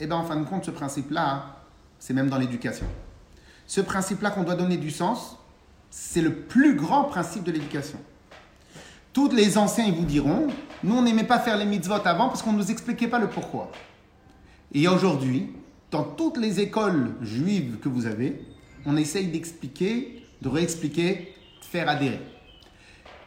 [0.01, 1.57] Et eh bien en fin de compte, ce principe-là,
[1.99, 2.87] c'est même dans l'éducation.
[3.67, 5.37] Ce principe-là qu'on doit donner du sens,
[5.91, 7.99] c'est le plus grand principe de l'éducation.
[9.13, 10.49] Tous les anciens, ils vous diront,
[10.83, 13.29] nous, on n'aimait pas faire les mitzvot avant parce qu'on ne nous expliquait pas le
[13.29, 13.71] pourquoi.
[14.73, 15.55] Et aujourd'hui,
[15.93, 18.45] dans toutes les écoles juives que vous avez,
[18.87, 22.21] on essaye d'expliquer, de réexpliquer, de faire adhérer.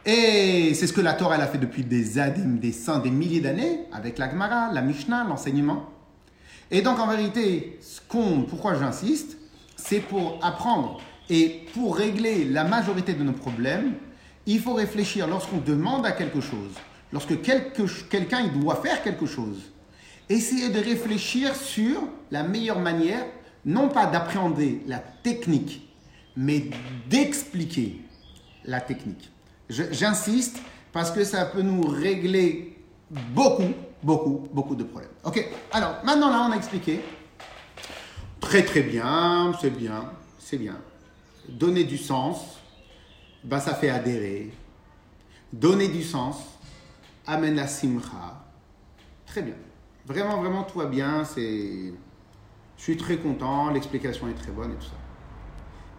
[0.06, 3.10] Et c'est ce que la Torah elle a fait depuis des années, des cent, des
[3.10, 5.90] milliers d'années, avec la Gemara, la Mishnah, l'enseignement.
[6.70, 9.36] Et donc en vérité, ce qu'on, pourquoi j'insiste,
[9.76, 13.94] c'est pour apprendre et pour régler la majorité de nos problèmes,
[14.46, 16.72] il faut réfléchir lorsqu'on demande à quelque chose,
[17.12, 19.58] lorsque quelqu'un il doit faire quelque chose,
[20.28, 23.26] essayer de réfléchir sur la meilleure manière,
[23.64, 25.88] non pas d'appréhender la technique,
[26.36, 26.70] mais
[27.08, 28.00] d'expliquer
[28.64, 29.30] la technique.
[29.68, 30.58] J'insiste
[30.92, 32.76] parce que ça peut nous régler
[33.10, 35.10] beaucoup, beaucoup, beaucoup de problèmes.
[35.24, 37.00] Ok, alors maintenant là on a expliqué.
[38.40, 40.76] Très très bien, c'est bien, c'est bien.
[41.48, 42.58] Donner du sens,
[43.44, 44.50] bah, ça fait adhérer.
[45.52, 46.36] Donner du sens
[47.26, 48.44] amène la simcha.
[49.26, 49.54] Très bien.
[50.06, 51.24] Vraiment, vraiment, tout va bien.
[51.24, 51.92] C'est...
[52.78, 54.96] Je suis très content, l'explication est très bonne et tout ça.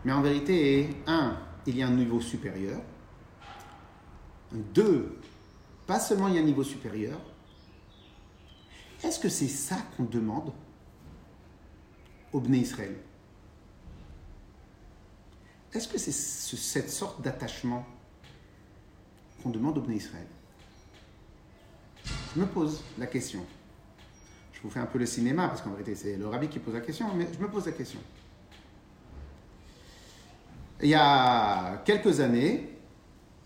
[0.06, 1.38] Mais en vérité, un,
[1.68, 2.82] il y a un niveau supérieur.
[4.52, 5.20] Deux,
[5.86, 7.20] pas seulement il y a un niveau supérieur.
[9.04, 10.52] Est-ce que c'est ça qu'on demande
[12.34, 12.96] au Bné Israël?
[15.74, 17.86] Est-ce que c'est cette sorte d'attachement
[19.44, 20.28] qu'on demande au Bné Israël?
[22.36, 23.46] Je me pose la question.
[24.60, 26.74] Je vous fais un peu le cinéma, parce qu'en vérité, c'est le rabbi qui pose
[26.74, 28.00] la question, mais je me pose la question.
[30.82, 32.70] Il y a quelques années,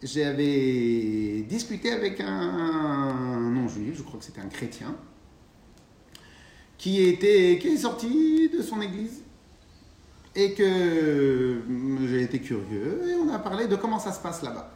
[0.01, 4.95] j'avais discuté avec un non-juif, je crois que c'était un chrétien,
[6.79, 9.21] qui, était, qui est sorti de son église
[10.35, 11.61] et que
[12.07, 14.71] j'ai été curieux et on a parlé de comment ça se passe là-bas.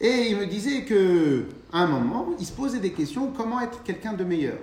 [0.00, 3.82] Et il me disait que à un moment, il se posait des questions comment être
[3.82, 4.58] quelqu'un de meilleur?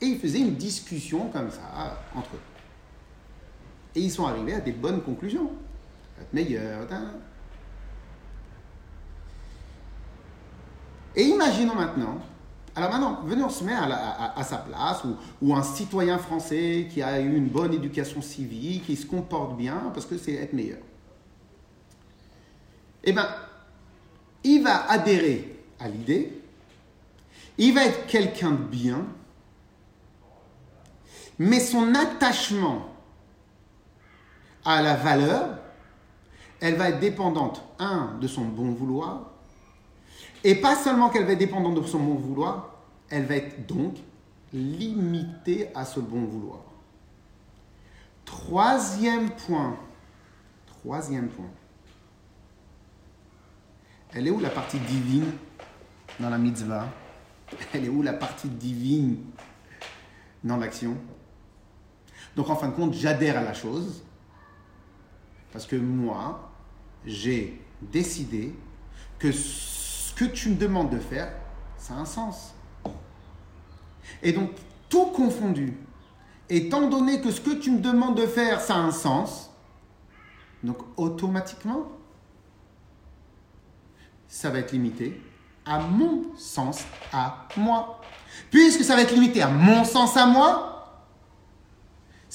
[0.00, 2.40] Et il faisait une discussion comme ça entre eux.
[3.94, 5.50] Et ils sont arrivés à des bonnes conclusions.
[6.20, 6.86] Être meilleur.
[11.14, 12.20] Et imaginons maintenant
[12.76, 15.02] alors maintenant, venez, on se met à, sa place,
[15.40, 19.90] ou, un citoyen français qui a eu une bonne éducation civique, qui se comporte bien,
[19.94, 20.80] parce que c'est être meilleur.
[23.02, 23.26] Eh bien,
[24.44, 26.38] il va adhérer à l'idée,
[27.56, 29.06] il va être quelqu'un de bien,
[31.38, 32.88] mais son attachement
[34.64, 35.58] à la valeur,
[36.60, 39.30] elle va être dépendante, un, de son bon vouloir,
[40.42, 42.74] et pas seulement qu'elle va être dépendante de son bon vouloir,
[43.10, 43.96] elle va être donc
[44.52, 46.60] limitée à ce bon vouloir.
[48.24, 49.76] Troisième point.
[50.66, 51.50] Troisième point.
[54.14, 55.30] Elle est où la partie divine
[56.18, 56.86] dans la mitzvah?
[57.72, 59.18] Elle est où la partie divine
[60.42, 60.96] dans l'action?
[62.36, 64.04] Donc en fin de compte, j'adhère à la chose
[65.52, 66.50] parce que moi,
[67.04, 68.54] j'ai décidé
[69.18, 69.28] que
[70.16, 71.30] que tu me demandes de faire,
[71.76, 72.54] ça a un sens.
[74.22, 74.50] Et donc,
[74.88, 75.76] tout confondu,
[76.48, 79.50] étant donné que ce que tu me demandes de faire, ça a un sens,
[80.62, 81.86] donc automatiquement,
[84.26, 85.20] ça va être limité
[85.66, 88.00] à mon sens, à moi.
[88.50, 90.75] Puisque ça va être limité à mon sens à moi,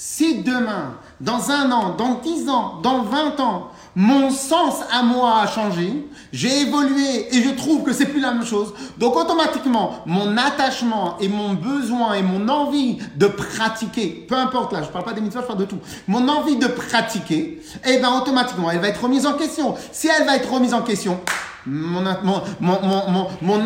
[0.04, 5.42] si demain, dans un an, dans dix ans, dans vingt ans, mon sens à moi
[5.42, 8.74] a changé, j'ai évolué et je trouve que c'est plus la même chose.
[8.98, 14.82] Donc automatiquement, mon attachement et mon besoin et mon envie de pratiquer, peu importe là,
[14.82, 18.10] je parle pas des mitzvahs, je parle de tout, mon envie de pratiquer, eh ben
[18.10, 19.76] automatiquement, elle va être remise en question.
[19.92, 21.20] Si elle va être remise en question,
[21.64, 22.04] mon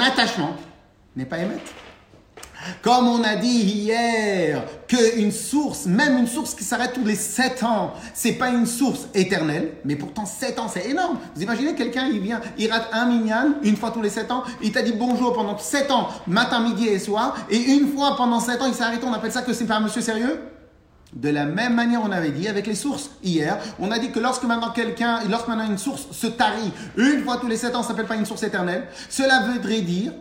[0.00, 0.54] attachement
[1.16, 1.72] n'est pas émettre.
[2.82, 7.62] Comme on a dit hier, qu'une source, même une source qui s'arrête tous les 7
[7.62, 11.18] ans, c'est pas une source éternelle, mais pourtant 7 ans, c'est énorme.
[11.34, 14.44] Vous imaginez quelqu'un, il vient, il rate un minyan une fois tous les 7 ans,
[14.62, 18.40] il t'a dit bonjour pendant 7 ans, matin, midi et soir, et une fois pendant
[18.40, 20.40] 7 ans, il s'est arrêté, on appelle ça que c'est pas un monsieur sérieux?
[21.12, 24.18] De la même manière, on avait dit avec les sources hier, on a dit que
[24.18, 27.82] lorsque maintenant quelqu'un, lorsque maintenant une source se tarit une fois tous les 7 ans,
[27.82, 30.12] ça s'appelle pas une source éternelle, cela voudrait dire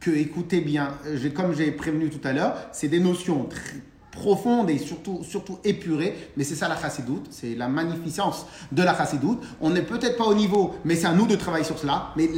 [0.00, 0.94] que, écoutez bien,
[1.34, 3.48] comme j'ai prévenu tout à l'heure, c'est des notions
[4.10, 8.96] profondes et surtout, surtout épurées, mais c'est ça la chassidoute, c'est la magnificence de la
[8.96, 9.42] chassidoute.
[9.60, 12.28] On n'est peut-être pas au niveau, mais c'est à nous de travailler sur cela, mais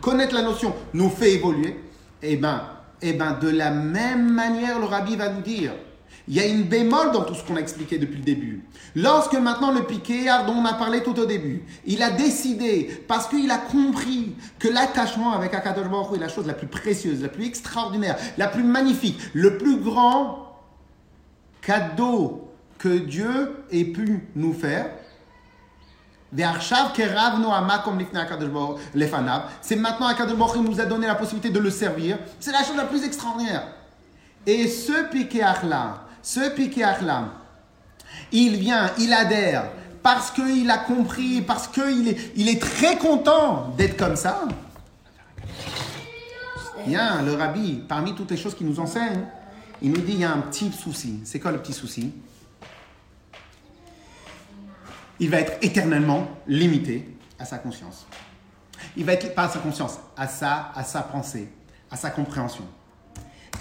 [0.00, 1.78] connaître la notion nous fait évoluer.
[2.22, 2.62] Eh bien,
[3.00, 5.72] eh ben, de la même manière, le rabbi va nous dire,
[6.28, 8.64] il y a une bémol dans tout ce qu'on a expliqué depuis le début.
[8.94, 13.26] Lorsque maintenant le piqué, dont on a parlé tout au début, il a décidé, parce
[13.26, 17.28] qu'il a compris que l'attachement avec Akadosh Baruch est la chose la plus précieuse, la
[17.28, 20.60] plus extraordinaire, la plus magnifique, le plus grand
[21.60, 24.90] cadeau que Dieu ait pu nous faire.
[26.34, 26.46] C'est
[29.76, 32.18] maintenant Akadosh Baruch nous a donné la possibilité de le servir.
[32.40, 33.64] C'est la chose la plus extraordinaire.
[34.46, 37.28] Et ce piqué là, ce piqué-là,
[38.30, 39.64] il vient, il adhère,
[40.02, 44.42] parce qu'il a compris, parce qu'il est, il est très content d'être comme ça.
[46.86, 49.20] Bien, le rabbi, parmi toutes les choses qu'il nous enseigne,
[49.80, 51.20] il nous dit il y a un petit souci.
[51.24, 52.12] C'est quoi le petit souci?
[55.20, 58.06] Il va être éternellement limité à sa conscience.
[58.96, 61.48] Il va être pas à sa conscience, à sa, à sa pensée,
[61.90, 62.64] à sa compréhension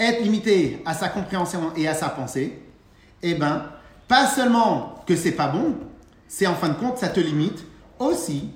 [0.02, 2.60] être limité à sa compréhension et à sa pensée,
[3.22, 3.66] eh ben,
[4.08, 5.76] pas seulement que c'est pas bon,
[6.28, 7.66] c'est en fin de compte, ça te limite
[8.00, 8.50] aussi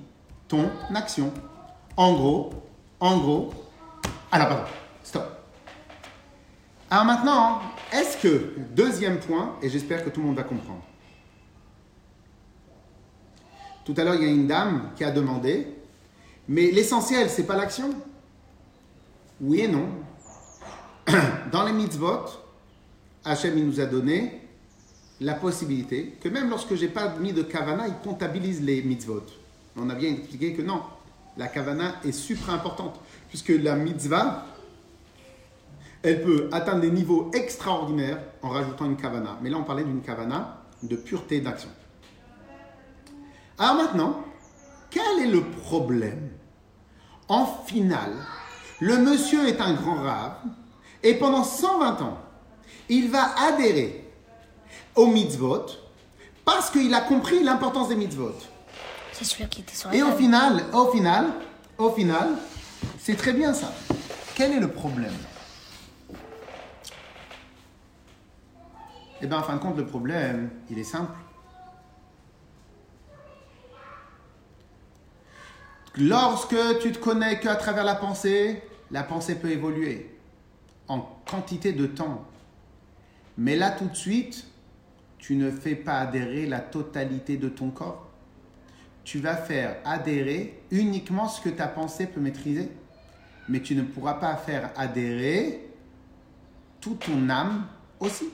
[0.48, 1.32] ton action.
[1.96, 2.54] En gros,
[3.00, 3.54] en gros,
[4.32, 4.64] alors pardon,
[5.04, 5.24] stop.
[6.90, 7.62] Alors maintenant,
[7.94, 10.82] est-ce que, deuxième point, et j'espère que tout le monde va comprendre.
[13.84, 15.68] Tout à l'heure, il y a une dame qui a demandé,
[16.48, 17.92] mais l'essentiel, c'est pas l'action?
[19.40, 19.90] Oui et non.
[21.52, 22.26] dans les mitzvot,
[23.24, 24.42] Hachem nous a donné
[25.22, 29.24] la possibilité que même lorsque j'ai pas mis de kavana, il comptabilise les mitzvot.
[29.78, 30.82] On a bien expliqué que non,
[31.38, 34.46] la kavana est super importante puisque la mitzvah,
[36.02, 39.38] elle peut atteindre des niveaux extraordinaires en rajoutant une kavana.
[39.42, 41.70] Mais là, on parlait d'une kavana de pureté d'action.
[43.58, 44.24] Alors maintenant,
[44.90, 46.30] quel est le problème?
[47.28, 48.14] En finale,
[48.82, 50.36] le monsieur est un grand rave,
[51.06, 52.18] et pendant 120 ans,
[52.90, 54.12] il va adhérer
[54.96, 55.68] aux mitzvot
[56.44, 58.34] parce qu'il a compris l'importance des mitzvot.
[59.14, 61.28] C'est celui qui était sur Et au final, au final,
[61.78, 62.30] au final,
[62.98, 63.72] c'est très bien ça.
[64.34, 65.14] Quel est le problème?
[69.22, 71.14] Eh bien, en fin de compte, le problème, il est simple.
[75.98, 80.15] Lorsque tu te connais qu'à travers la pensée, la pensée peut évoluer
[80.88, 82.26] en quantité de temps.
[83.38, 84.46] Mais là, tout de suite,
[85.18, 88.10] tu ne fais pas adhérer la totalité de ton corps.
[89.04, 92.70] Tu vas faire adhérer uniquement ce que ta pensée peut maîtriser.
[93.50, 95.68] Mais tu ne pourras pas faire adhérer
[96.80, 97.66] toute ton âme
[98.00, 98.30] aussi.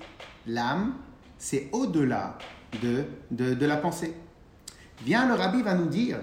[0.48, 0.96] L'âme,
[1.38, 2.38] c'est au-delà
[2.82, 4.14] de, de, la pensée.
[5.02, 6.20] Bien, le rabbi va nous dire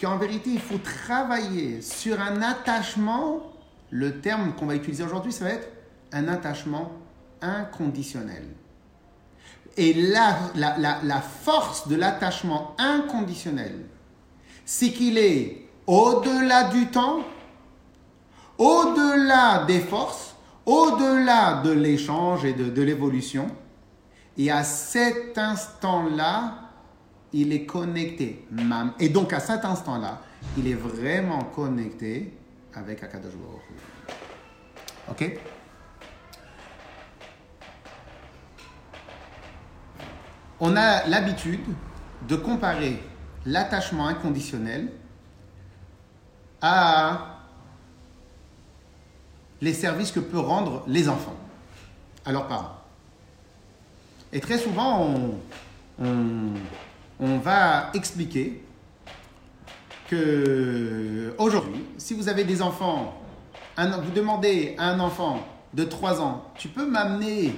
[0.00, 3.53] qu'en vérité, il faut travailler sur un attachement
[3.90, 5.68] le terme qu'on va utiliser aujourd'hui, ça va être
[6.12, 6.92] un attachement
[7.40, 8.44] inconditionnel.
[9.76, 13.86] Et la, la, force de l'attachement inconditionnel,
[14.64, 17.20] c'est qu'il est au-delà du temps,
[18.56, 23.48] au-delà des forces, au-delà de l'échange et de, de l'évolution.
[24.38, 26.64] Et à cet instant-là,
[27.32, 28.46] il est connecté.
[29.00, 30.20] Et donc à cet instant-là,
[30.56, 32.32] il est vraiment connecté
[32.76, 33.32] avec Akadosh
[35.10, 35.38] Ok
[40.60, 41.60] on a l'habitude
[42.28, 43.02] de comparer
[43.44, 44.90] l'attachement inconditionnel
[46.62, 47.40] à
[49.60, 51.36] les services que peuvent rendre les enfants
[52.24, 52.76] à leurs parents.
[54.32, 55.14] Et très souvent,
[55.98, 58.64] on, va expliquer
[60.08, 63.20] que aujourd'hui, si vous avez des enfants,
[63.76, 65.40] vous demandez à un enfant
[65.72, 67.54] de 3 ans, tu peux m'amener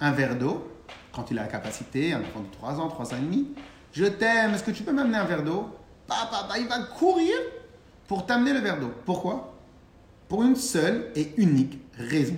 [0.00, 0.70] un verre d'eau,
[1.12, 3.48] quand il a la capacité, un enfant de 3 ans, 3 ans et demi,
[3.92, 5.68] je t'aime, est-ce que tu peux m'amener un verre d'eau?
[6.06, 7.34] Papa, papa, il va courir
[8.06, 8.92] pour t'amener le verre d'eau.
[9.04, 9.54] Pourquoi?
[10.28, 12.36] Pour une seule et unique raison.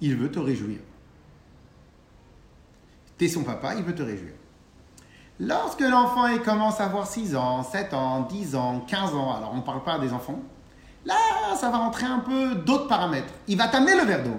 [0.00, 0.78] Il veut te réjouir.
[3.16, 4.32] T'es son papa, il veut te réjouir.
[5.40, 9.56] Lorsque l'enfant commence à avoir 6 ans, 7 ans, 10 ans, 15 ans, alors on
[9.56, 10.38] ne parle pas des enfants,
[11.04, 11.14] là,
[11.58, 13.32] ça va rentrer un peu d'autres paramètres.
[13.48, 14.36] Il va t'amener le verre d'eau.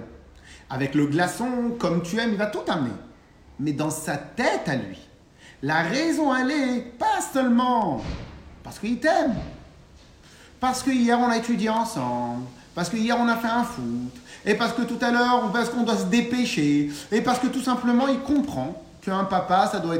[0.70, 2.94] Avec le glaçon, comme tu aimes, il va tout t'amener.
[3.58, 4.98] Mais dans sa tête à lui,
[5.62, 8.00] la raison, elle est pas seulement
[8.62, 9.34] parce qu'il t'aime,
[10.58, 13.84] parce que hier on a étudié ensemble, parce que hier on a fait un foot,
[14.46, 17.60] et parce que tout à l'heure, parce qu'on doit se dépêcher, et parce que tout
[17.60, 19.96] simplement il comprend qu'un papa, doit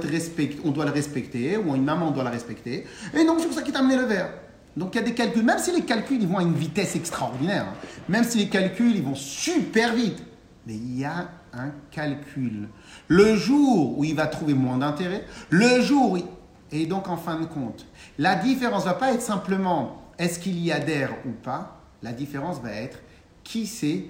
[0.65, 3.55] on doit le respecter, ou une maman, on doit la respecter, et donc c'est pour
[3.55, 4.31] ça qu'il t'a amené le verre.
[4.77, 6.97] Donc il y a des calculs, même si les calculs ils vont à une vitesse
[6.97, 10.23] extraordinaire, hein, même si les calculs ils vont super vite,
[10.67, 12.69] mais il y a un calcul.
[13.09, 16.25] Le jour où il va trouver moins d'intérêt, le jour où il-
[16.73, 17.87] Et donc en fin de compte,
[18.19, 22.73] la différence va pas être simplement est-ce qu'il y adhère ou pas, la différence va
[22.73, 22.99] être
[23.45, 24.07] qui c'est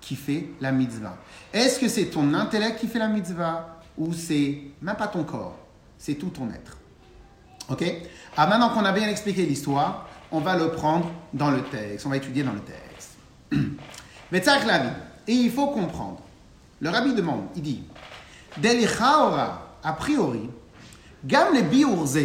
[0.00, 1.16] qui fait la mitzvah.
[1.52, 5.56] Est-ce que c'est ton intellect qui fait la mitzvah ou c'est même pas ton corps,
[5.98, 6.78] c'est tout ton être.
[7.68, 7.84] Ok?
[8.36, 12.06] Ah, maintenant qu'on a bien expliqué l'histoire, on va le prendre dans le texte.
[12.06, 13.16] On va étudier dans le texte.
[15.28, 16.20] Et il faut comprendre.
[16.80, 17.82] Le rabbi demande, il dit,
[19.82, 20.50] a priori,
[21.24, 22.18] Gam le biurze,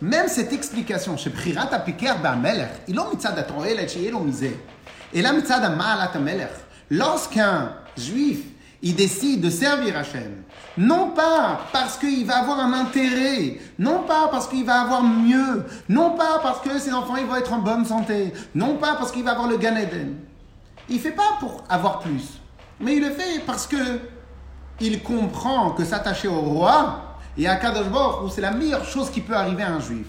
[0.00, 4.58] même cette explication, chez Prirat Apiker Ba'amelech, il a mitzad atoelet chez Elomizé,
[5.12, 6.50] et là mitzad Ma'alat Amelech,
[6.90, 8.40] lorsqu'un juif,
[8.82, 10.42] il décide de servir Hachem,
[10.76, 15.64] non pas parce qu'il va avoir un intérêt, non pas parce qu'il va avoir mieux,
[15.88, 19.12] non pas parce que ses enfants ils vont être en bonne santé, non pas parce
[19.12, 20.16] qu'il va avoir le Gan Eden.
[20.88, 22.40] Il fait pas pour avoir plus,
[22.80, 24.00] mais il le fait parce que
[24.80, 29.20] il comprend que s'attacher au roi et à Kadosh Baruch c'est la meilleure chose qui
[29.20, 30.06] peut arriver à un juif.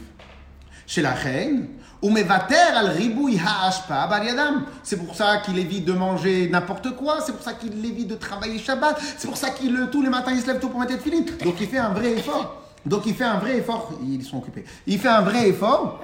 [0.88, 1.68] Chez la reine,
[2.04, 4.66] ou mevater al ribouy ha'ashpa bar yadam.
[4.84, 8.16] C'est pour ça qu'il évite de manger n'importe quoi, c'est pour ça qu'il évite de
[8.16, 11.00] travailler Shabbat, c'est pour ça qu'il tous les matins il se lève tôt pour mettre
[11.00, 11.26] filine.
[11.44, 12.62] Donc il fait un vrai effort.
[12.86, 14.66] Donc il fait un vrai effort, ils sont occupés.
[14.86, 16.02] Il fait un vrai effort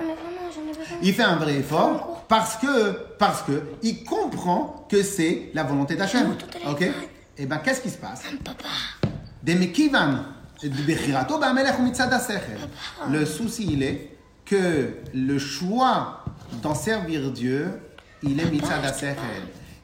[0.79, 0.97] besoin.
[1.01, 5.95] il fait un vrai effort parce que, parce que il comprend que c'est la volonté
[5.95, 6.35] d'Hachem.
[6.69, 6.89] Ok?
[7.37, 8.23] Et bien, qu'est-ce qui se passe?
[13.09, 14.18] Le souci, il est
[14.49, 16.25] que le choix
[16.63, 17.69] d'en servir Dieu,
[18.23, 18.81] il est mitzad.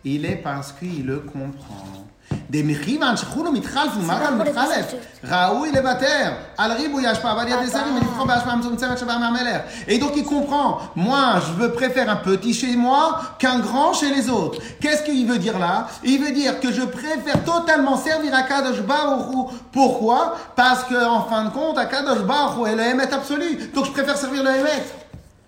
[0.04, 2.05] Il est parce qu'il le comprend.
[2.51, 8.57] דמכיוון שכולו מתחלף ומטה מתחלף, ראוי לוותר על ריבוי ההשפעה ועל יד השרים ולבחור בהשפעה
[8.57, 9.61] מצומצמת שבאה מהמלך.
[9.89, 14.11] Et donc il comprend, moi je veux préfère un petit chez moi qu'un grand chez
[14.15, 14.61] les autres.
[14.81, 18.83] Qu'est-ce qu'il veut dire là Il veut dire que je préfère totalement servir à Kadosh
[18.83, 19.55] Baruch Hu.
[19.73, 23.71] Pourquoi Parce que en fin de compte, à Kadosh Baruch Hu est le Hémet absolu.
[23.75, 24.83] Donc je préfère servir le Hémet.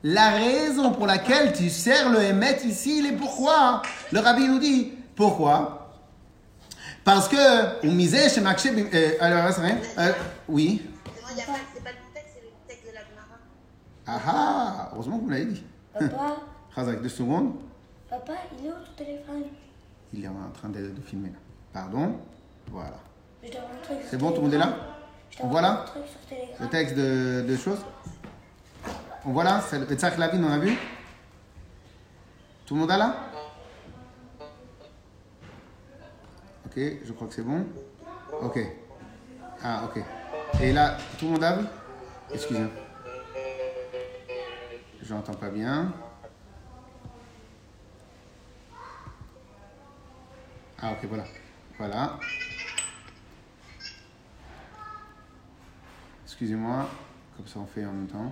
[0.05, 4.59] La raison pour laquelle tu sers le Hémet ici, il est pourquoi Le rabbi nous
[4.59, 5.83] dit, pourquoi
[7.08, 8.70] Parce que, on misait chez Makshé.
[8.94, 10.12] Euh, alors, c'est rien euh,
[10.50, 10.82] Oui.
[11.16, 13.00] C'est vrai, il y a pas- c'est pas le texte, c'est le texte de la
[13.00, 13.38] Gemara.
[14.06, 15.64] Ah ah Heureusement que vous l'avez dit.
[15.94, 16.36] papa,
[16.76, 17.54] Razak, deux secondes.
[18.10, 19.44] papa, il est où ton téléphone?
[20.14, 21.38] Il est en train de, de filmer là.
[21.72, 22.18] Pardon?
[22.74, 22.98] Voilà.
[24.10, 24.74] C'est bon, tout le monde est là?
[25.30, 25.86] Je On t'envoie voit là?
[26.60, 27.80] Le texte de, de choses?
[29.26, 29.62] On voit là?
[29.66, 30.78] C'est le Tzach Lavin, on a vu?
[32.66, 33.16] Tout le monde a là?
[36.78, 37.66] Ok, je crois que c'est bon.
[38.40, 38.60] Ok.
[39.64, 40.04] Ah, ok.
[40.62, 41.58] Et là, tout le monde a
[42.32, 42.70] Excusez-moi.
[45.02, 45.92] J'entends pas bien.
[50.80, 51.24] Ah, ok, voilà.
[51.80, 52.20] Voilà.
[56.26, 56.88] Excusez-moi.
[57.36, 58.32] Comme ça, on fait en même temps.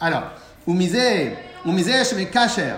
[0.00, 0.32] Alors,
[0.66, 0.98] Umise,
[1.64, 2.74] Umise, je vais cacher.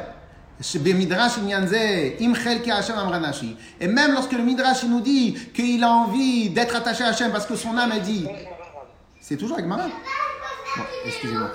[3.80, 7.44] Et même lorsque le Midrash nous dit qu'il a envie d'être attaché à Hachem parce
[7.46, 8.26] que son âme a dit.
[9.20, 11.50] C'est toujours avec Mara Bon, excusez-moi.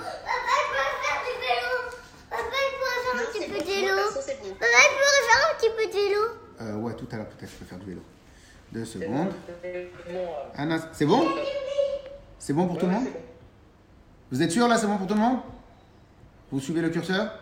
[6.60, 8.02] Euh, ouais, tout à l'heure, peut-être, je peux faire du vélo.
[8.72, 9.32] Deux secondes.
[10.92, 11.28] C'est bon?
[12.38, 13.08] C'est bon pour tout le monde?
[14.30, 15.40] Vous êtes sûr là, c'est bon pour tout le monde?
[16.50, 17.41] Vous suivez le curseur?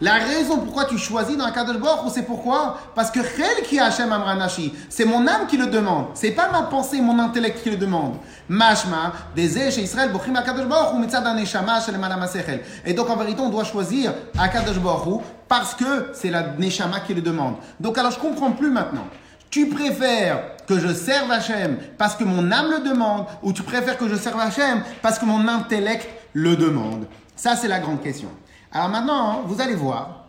[0.00, 2.78] la raison pourquoi tu choisis dans Kadosh Baruch c'est pourquoi?
[2.94, 6.06] Parce que Chelki Hashem Amra Nashi, c'est mon âme qui le demande.
[6.14, 8.16] C'est pas ma pensée, mon intellect qui le demande.
[8.48, 12.60] Mashma, des chez Israël, Bochim Akadosh Baruch Hu.
[12.84, 17.14] Et donc en vérité, on doit choisir Akadosh Baruch parce que c'est la Neshama qui
[17.14, 17.54] le demande.
[17.78, 19.06] Donc alors je comprends plus maintenant.
[19.50, 23.96] Tu préfères que je serve Hachem parce que mon âme le demande ou tu préfères
[23.96, 27.06] que je serve Hachem parce que mon intellect le demande?
[27.36, 28.28] Ça, c'est la grande question.
[28.74, 30.26] Alors maintenant, vous allez voir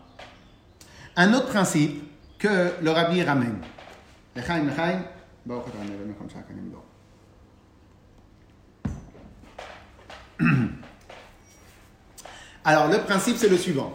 [1.15, 2.03] un autre principe
[2.37, 3.57] que le rabbi ramène.
[12.65, 13.93] Alors, le principe, c'est le suivant.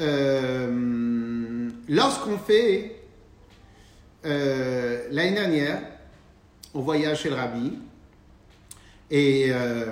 [0.00, 0.94] Euh,
[1.88, 3.02] Lorsqu'on fait
[4.24, 5.82] euh, l'année dernière,
[6.72, 7.78] on voyage chez le rabbi
[9.14, 9.84] et, euh,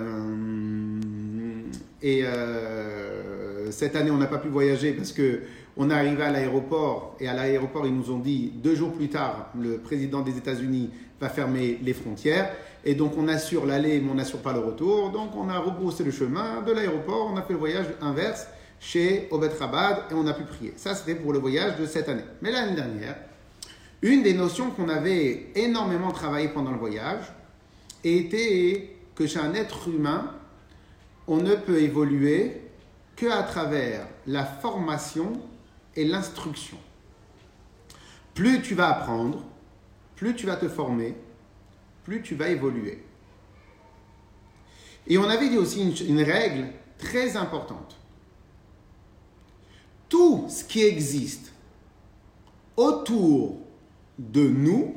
[2.05, 5.41] euh, cette année on n'a pas pu voyager parce que
[5.77, 9.09] on est arrivé à l'aéroport et à l'aéroport ils nous ont dit deux jours plus
[9.09, 12.53] tard le président des États-Unis va fermer les frontières
[12.85, 16.03] et donc on assure l'aller mais on n'assure pas le retour donc on a rebroussé
[16.03, 18.49] le chemin de l'aéroport on a fait le voyage inverse
[18.81, 20.73] chez Obed Rabad et on a pu prier.
[20.77, 22.25] Ça, c'était pour le voyage de cette année.
[22.41, 23.15] Mais l'année dernière,
[24.03, 27.33] une des notions qu'on avait énormément travaillé pendant le voyage
[28.03, 30.35] était que chez un être humain,
[31.27, 32.61] on ne peut évoluer
[33.17, 35.33] que à travers la formation
[35.95, 36.79] et l'instruction.
[38.35, 39.45] Plus tu vas apprendre,
[40.17, 41.15] plus tu vas te former,
[42.05, 43.05] plus tu vas évoluer.
[45.07, 47.97] Et on avait dit aussi une, une règle très importante
[50.13, 51.55] tout ce qui existe
[52.77, 53.57] autour
[54.19, 54.95] de nous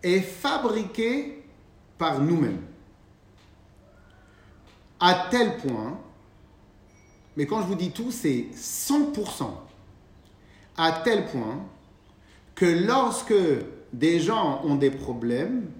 [0.00, 1.42] est fabriqué
[1.98, 2.65] par nous-mêmes.
[4.98, 5.98] À tel point,
[7.36, 9.50] mais quand je vous dis tout, c'est 100%,
[10.76, 11.64] à tel point
[12.54, 13.34] que lorsque
[13.92, 15.70] des gens ont des problèmes,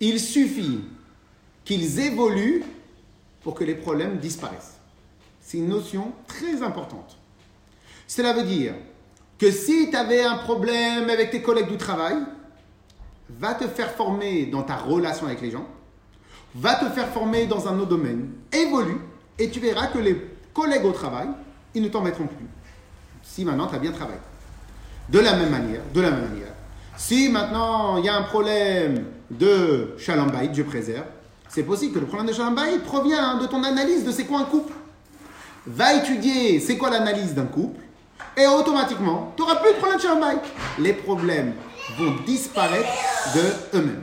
[0.00, 0.80] il suffit
[1.64, 2.64] qu'ils évoluent
[3.42, 4.78] pour que les problèmes disparaissent.
[5.40, 7.16] C'est une notion très importante.
[8.06, 8.74] Cela veut dire
[9.38, 12.16] que si tu avais un problème avec tes collègues du travail,
[13.30, 15.66] va te faire former dans ta relation avec les gens,
[16.54, 18.98] va te faire former dans un autre domaine, évolue,
[19.38, 21.28] et tu verras que les collègues au travail,
[21.74, 22.46] ils ne t'en mettront plus.
[23.22, 24.20] Si maintenant tu as bien travaillé.
[25.08, 26.52] De la même manière, de la même manière.
[26.96, 31.06] Si maintenant il y a un problème de Shalom je préserve,
[31.48, 34.44] c'est possible que le problème de Shalom provient de ton analyse de c'est quoi un
[34.44, 34.72] couple
[35.66, 37.80] va étudier c'est quoi l'analyse d'un couple
[38.36, 40.24] et automatiquement, tu n'auras plus de problème de Shalom
[40.78, 41.54] Les problèmes
[41.98, 42.88] vont disparaître
[43.34, 44.02] de eux-mêmes.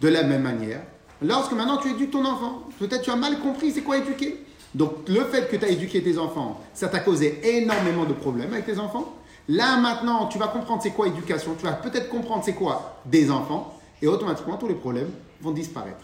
[0.00, 0.80] De la même manière,
[1.22, 4.44] lorsque maintenant tu éduques ton enfant, peut-être tu as mal compris c'est quoi éduquer.
[4.74, 8.52] Donc le fait que tu as éduqué tes enfants, ça t'a causé énormément de problèmes
[8.52, 9.14] avec tes enfants.
[9.48, 13.30] Là maintenant, tu vas comprendre c'est quoi éducation, tu vas peut-être comprendre c'est quoi des
[13.30, 15.10] enfants, et automatiquement tous les problèmes
[15.40, 15.98] vont disparaître.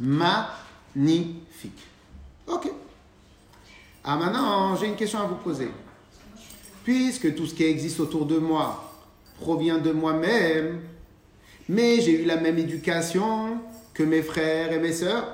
[0.00, 1.86] Magnifique.
[2.46, 2.70] Ok.
[4.04, 5.70] Ah maintenant, j'ai une question à vous poser.
[6.82, 8.92] Puisque tout ce qui existe autour de moi
[9.40, 10.80] provient de moi-même,
[11.68, 13.58] mais j'ai eu la même éducation
[13.98, 15.26] que mes frères et mes sœurs,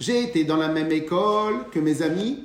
[0.00, 2.44] j'ai été dans la même école que mes amis,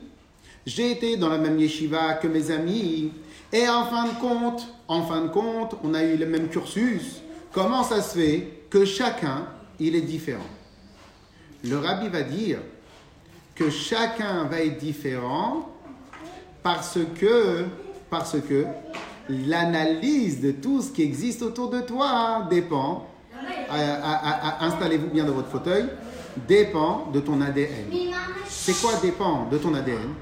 [0.66, 3.14] j'ai été dans la même yeshiva que mes amis,
[3.54, 7.22] et en fin de compte, en fin de compte, on a eu le même cursus.
[7.54, 9.48] Comment ça se fait que chacun,
[9.80, 10.44] il est différent?
[11.64, 12.60] Le rabbi va dire
[13.56, 15.70] que chacun va être différent
[16.64, 17.64] parce que,
[18.10, 18.66] parce que
[19.30, 23.08] l'analyse de tout ce qui existe autour de toi dépend,
[24.60, 25.86] installez-vous bien dans votre fauteuil,
[26.48, 27.92] dépend de ton ADN.
[28.48, 30.14] C'est quoi dépend de ton ADN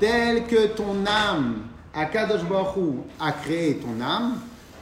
[0.00, 1.62] Tel que ton âme,
[1.94, 2.42] Akadosh
[3.20, 4.38] a créé ton âme,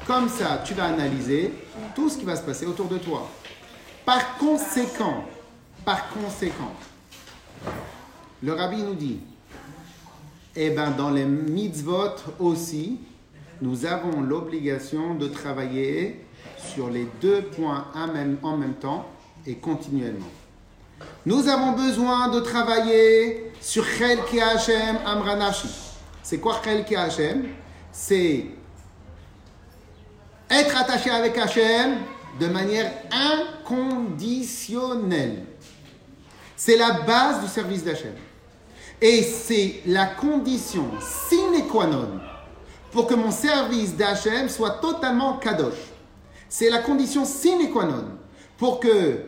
[0.06, 1.52] comme ça tu vas analyser
[1.94, 3.28] tout ce qui va se passer autour de toi.
[4.04, 5.24] Par conséquent,
[5.84, 6.72] par conséquent,
[8.42, 9.20] le rabbi nous dit,
[10.56, 12.98] eh bien dans les mitzvot aussi,
[13.60, 16.24] nous avons l'obligation de travailler
[16.74, 18.06] sur les deux points en
[18.56, 19.06] même, temps
[19.46, 20.26] et continuellement.
[21.26, 25.68] nous avons besoin de travailler sur Chel Ki Hashem Amranashi.
[26.22, 27.48] C'est quoi Chel Ki Hashem?
[27.92, 28.46] C'est
[30.50, 31.98] être attaché avec Hashem
[32.38, 35.44] de manière inconditionnelle.
[36.56, 38.14] C'est la base du service d'Hachem.
[39.00, 42.20] Et c'est la condition sine qua non
[42.92, 45.91] pour que mon service d'Hachem soit totalement kadosh.
[46.52, 48.04] C'est la condition sine qua non
[48.58, 49.20] pour que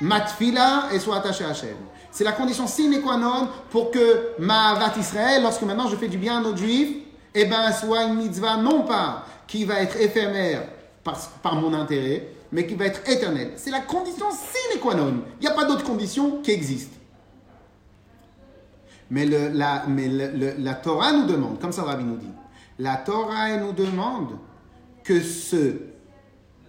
[0.00, 1.76] ma tfila soit attachée à Hachem.
[2.10, 6.08] C'est la condition sine qua non pour que ma avat Israël, lorsque maintenant je fais
[6.08, 6.96] du bien à nos juifs,
[7.34, 10.62] eh ben, soit une mitzvah non pas qui va être éphémère
[11.04, 13.52] par, par mon intérêt, mais qui va être éternelle.
[13.56, 15.24] C'est la condition sine qua non.
[15.38, 16.94] Il n'y a pas d'autre condition qui existe.
[19.10, 22.32] Mais, la, mais la Torah nous demande, comme ça Rabbi nous dit,
[22.78, 24.38] la Torah nous demande
[25.04, 25.92] que ce,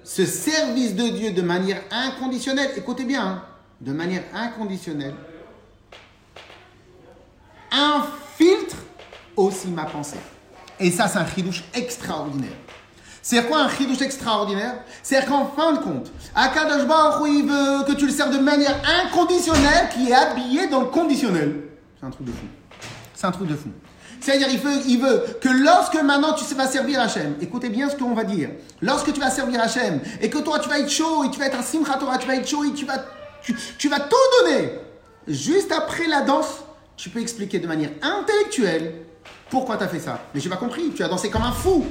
[0.06, 3.44] ce service de Dieu de manière inconditionnelle, écoutez bien, hein,
[3.82, 5.16] de manière inconditionnelle,
[7.72, 8.78] infiltre
[9.36, 10.20] aussi ma pensée.
[10.80, 12.54] Et ça, c'est un chidouche extraordinaire.
[13.24, 14.84] C'est quoi un chidouche extraordinaire?
[15.02, 18.80] C'est qu'en fin de compte, Akadosh Baruch il veut que tu le sers de manière
[19.04, 21.64] inconditionnelle qui est habillé dans le conditionnel.
[22.00, 22.46] C'est un truc de fou.
[23.16, 23.70] C'est un truc de fou.
[24.26, 24.48] C'est-à-dire,
[24.88, 28.50] il veut, que lorsque maintenant tu vas servir Hachem, écoutez bien ce qu'on va dire.
[28.82, 31.46] Lorsque tu vas servir Hachem et que toi tu vas être chaud et tu vas
[31.46, 33.06] être un Simchat Torah, tu vas être chaud et tu vas,
[33.78, 34.80] tu, vas tout donner.
[35.28, 36.64] Juste après la danse,
[36.98, 38.96] tu peux expliquer de manière intellectuelle
[39.52, 40.20] pourquoi tu as fait ça.
[40.34, 41.86] Mais j'ai pas compris, tu as dansé comme un fou.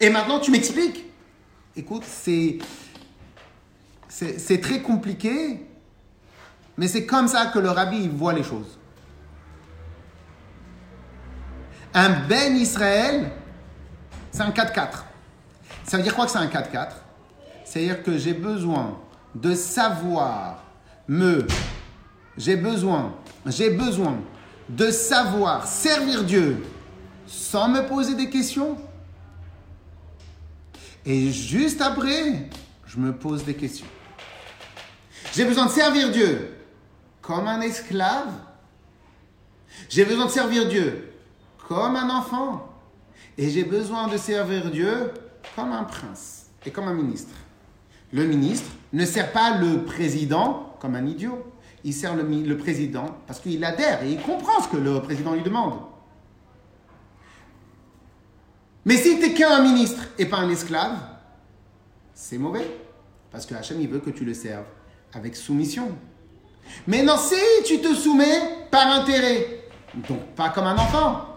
[0.00, 1.04] Et maintenant tu m'expliques.
[1.76, 2.58] Écoute, c'est,
[4.08, 5.64] c'est, très compliqué,
[6.76, 8.78] mais c'est comme ça que le rabbi voit les choses.
[12.00, 13.28] Un Ben Israël,
[14.30, 15.02] c'est un 4-4.
[15.82, 16.90] Ça veut dire quoi que c'est un 4-4
[17.64, 19.00] C'est-à-dire que j'ai besoin
[19.34, 20.62] de savoir
[21.08, 21.44] me.
[22.36, 24.16] J'ai besoin, j'ai besoin
[24.68, 26.64] de savoir servir Dieu
[27.26, 28.78] sans me poser des questions.
[31.04, 32.48] Et juste après,
[32.86, 33.88] je me pose des questions.
[35.34, 36.58] J'ai besoin de servir Dieu
[37.20, 38.34] comme un esclave.
[39.88, 41.07] J'ai besoin de servir Dieu
[41.68, 42.66] comme un enfant.
[43.36, 45.12] Et j'ai besoin de servir Dieu
[45.54, 47.34] comme un prince et comme un ministre.
[48.12, 51.52] Le ministre ne sert pas le président comme un idiot.
[51.84, 55.42] Il sert le, président parce qu'il adhère et il comprend ce que le président lui
[55.42, 55.78] demande.
[58.84, 60.98] Mais si tu n'es qu'un ministre et pas un esclave,
[62.14, 62.66] c'est mauvais.
[63.30, 64.64] Parce que Hachem, il veut que tu le serves
[65.12, 65.90] avec soumission.
[66.86, 69.64] Mais non, si tu te soumets par intérêt,
[70.08, 71.27] donc pas comme un enfant.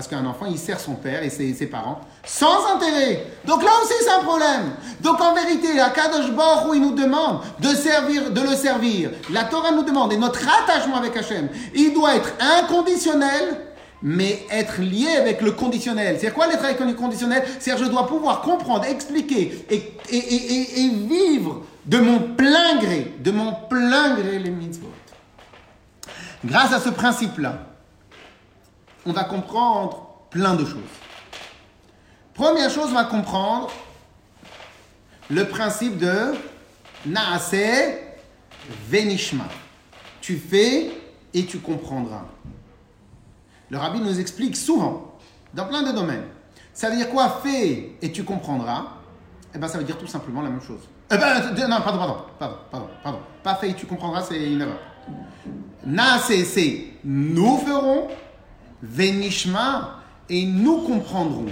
[0.00, 3.26] Parce qu'un enfant, il sert son père et ses, parents sans intérêt.
[3.44, 4.70] Donc là aussi, c'est un problème.
[5.02, 9.10] Donc en vérité, la Kadosh Baruch il nous demande de, servir, de le servir.
[9.30, 12.30] La Torah nous demande, et notre attachement avec Hachem, il doit être
[12.62, 13.60] inconditionnel,
[14.02, 16.16] mais être lié avec le conditionnel.
[16.18, 17.44] C'est quoi l'être avec le conditionnel?
[17.58, 23.52] C'est-à-dire je dois pouvoir comprendre, expliquer et- et vivre de mon plein gré, de mon
[23.68, 24.88] plein gré les mitzvot.
[26.42, 27.66] Grâce à ce principe-là,
[29.06, 30.80] on va comprendre plein de choses.
[32.34, 33.70] Première chose, on va comprendre
[35.28, 36.34] le principe de
[37.06, 37.54] Naase
[38.88, 39.44] Venishma.
[40.20, 40.90] Tu fais
[41.32, 42.26] et tu comprendras.
[43.70, 45.14] Le rabbi nous explique souvent,
[45.54, 46.24] dans plein de domaines.
[46.72, 48.84] Ça veut dire quoi Fais et tu comprendras?
[49.54, 50.80] Eh bien, ça veut dire tout simplement la même chose.
[51.12, 53.18] Eh ben, non, pardon, pardon, pardon, pardon, pardon.
[53.42, 54.78] Pas fait et tu comprendras, c'est une erreur.
[55.84, 58.08] Naase, c'est nous ferons.
[58.82, 61.46] Venishma, et nous comprendrons.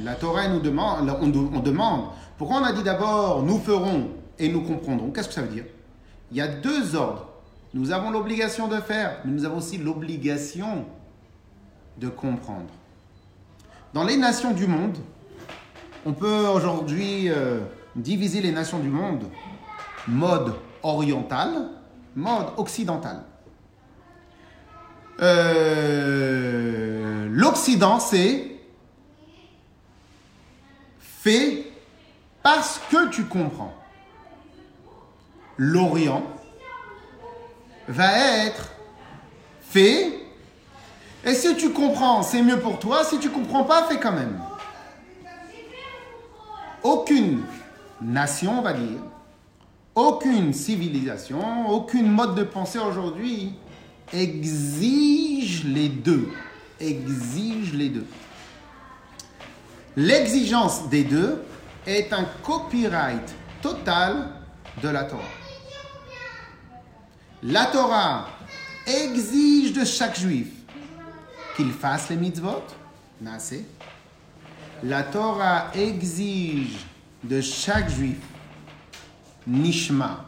[0.00, 2.04] La Torah nous demande, on demande,
[2.36, 5.64] pourquoi on a dit d'abord nous ferons et nous comprendrons Qu'est-ce que ça veut dire?
[6.30, 7.26] Il y a deux ordres.
[7.74, 10.86] Nous avons l'obligation de faire, mais nous avons aussi l'obligation
[11.98, 12.68] de comprendre.
[13.92, 14.96] Dans les nations du monde,
[16.06, 17.60] on peut aujourd'hui euh,
[17.96, 19.24] diviser les nations du monde
[20.06, 21.70] mode oriental,
[22.14, 23.22] mode occidental.
[25.20, 26.98] Euh,
[27.30, 28.46] L'Occident, c'est
[31.00, 31.72] fait
[32.42, 33.74] parce que tu comprends.
[35.56, 36.22] L'Orient
[37.88, 38.72] va être
[39.60, 40.12] fait.
[41.24, 43.04] Et si tu comprends, c'est mieux pour toi.
[43.04, 44.40] Si tu comprends pas, fais quand même.
[46.82, 47.42] Aucune
[48.00, 49.00] nation, on va dire,
[49.94, 53.54] aucune civilisation, aucune mode de pensée aujourd'hui
[54.12, 56.28] exige les deux.
[56.80, 58.06] Exige les deux.
[59.96, 61.42] L'exigence des deux
[61.86, 64.30] est un copyright total
[64.82, 65.22] de la Torah.
[67.42, 68.28] La Torah
[68.86, 70.48] exige de chaque juif
[71.56, 72.62] qu'il fasse les mitzvot,
[73.20, 73.64] Naaseh.
[74.84, 76.76] La Torah exige
[77.24, 78.18] de chaque juif,
[79.46, 80.26] Nishma,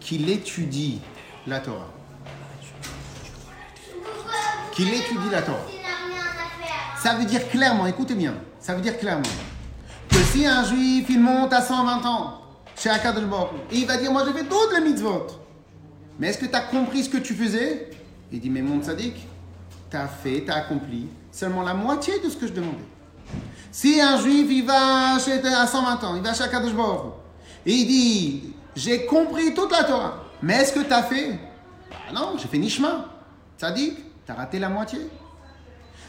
[0.00, 1.00] qu'il étudie
[1.46, 1.95] la Torah.
[4.76, 5.56] Qu'il étudie la Torah.
[7.02, 9.22] Ça veut dire clairement, écoutez bien, ça veut dire clairement
[10.10, 12.42] que si un juif il monte à 120 ans
[12.76, 13.24] chez Akadosh
[13.72, 15.28] et il va dire Moi j'ai fait les mitzvot,
[16.18, 17.88] mais est-ce que tu as compris ce que tu faisais?
[18.30, 19.14] Il dit Mais mon tzaddik,
[19.90, 22.84] tu as fait, tu as accompli seulement la moitié de ce que je demandais.
[23.72, 26.72] Si un juif il va chez, à 120 ans, il va chez Akadosh
[27.64, 31.38] et il dit J'ai compris toute la Torah, mais est-ce que tu as fait?
[32.10, 33.06] Ah non, j'ai fait Nishma.
[33.58, 33.96] Tzaddik,
[34.26, 34.98] tu as raté la moitié?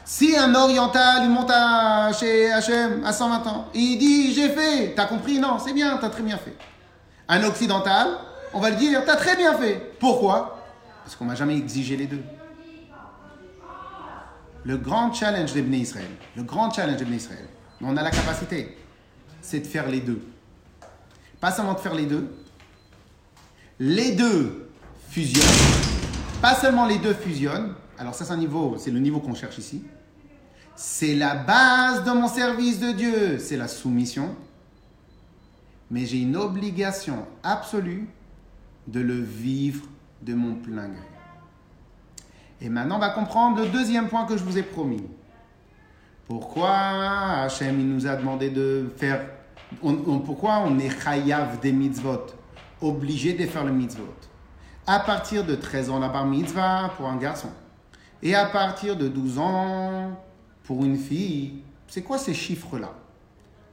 [0.03, 4.93] Si un oriental, il monte à, chez Hachem à 120 ans, il dit J'ai fait,
[4.95, 5.37] t'as compris?
[5.37, 6.55] Non, c'est bien, t'as très bien fait.
[7.27, 8.07] Un occidental,
[8.53, 9.95] on va le dire T'as très bien fait.
[9.99, 10.63] Pourquoi?
[11.03, 12.23] Parce qu'on m'a jamais exigé les deux.
[14.63, 17.45] Le grand challenge des Bnei Israël, le grand challenge des Bnei Israël,
[17.81, 18.77] on a la capacité,
[19.41, 20.21] c'est de faire les deux.
[21.39, 22.33] Pas seulement de faire les deux,
[23.79, 24.69] les deux
[25.09, 25.43] fusionnent.
[26.41, 29.57] Pas seulement les deux fusionnent, alors ça c'est un niveau, c'est le niveau qu'on cherche
[29.57, 29.83] ici.
[30.75, 34.35] C'est la base de mon service de Dieu, c'est la soumission.
[35.89, 38.07] Mais j'ai une obligation absolue
[38.87, 39.85] de le vivre
[40.21, 41.07] de mon plein gré.
[42.61, 45.03] Et maintenant on va comprendre le deuxième point que je vous ai promis.
[46.27, 46.71] Pourquoi
[47.43, 49.25] Hachem il nous a demandé de faire...
[49.81, 52.25] pourquoi on est chayav des mitzvot
[52.81, 54.13] Obligé de faire le mitzvot?
[54.85, 57.49] À partir de 13 ans, la bar mitzvah pour un garçon.
[58.23, 60.11] Et à partir de 12 ans,
[60.63, 62.93] pour une fille, c'est quoi ces chiffres-là?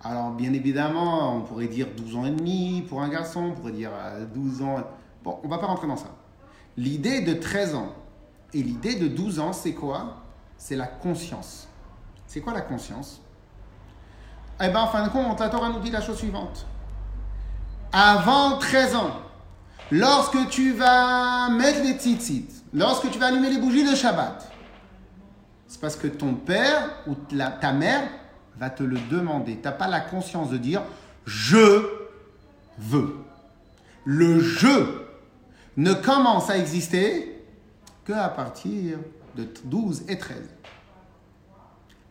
[0.03, 3.73] Alors, bien évidemment, on pourrait dire 12 ans et demi pour un garçon, on pourrait
[3.73, 4.85] dire euh, 12 ans.
[5.23, 6.15] Bon, on va pas rentrer dans ça.
[6.77, 7.95] L'idée de 13 ans
[8.53, 10.23] et l'idée de 12 ans, c'est quoi?
[10.59, 11.69] C'est la conscience.
[12.27, 13.23] C'est quoi la conscience?
[14.61, 16.67] Eh bien, en fin de compte, la Torah nous dit la chose suivante.
[17.93, 19.11] Avant 13 ans,
[19.91, 24.51] lorsque tu vas mettre les tzitzit, lorsque tu vas allumer les bougies de Shabbat,
[25.67, 28.03] c'est parce que ton père ou ta mère
[28.59, 29.57] va te le demander.
[29.57, 30.83] Tu n'as pas la conscience de dire
[31.25, 31.87] je
[32.79, 33.17] veux.
[34.05, 35.05] Le je
[35.77, 37.43] ne commence à exister
[38.05, 38.99] que à partir
[39.37, 40.37] de 12 et 13.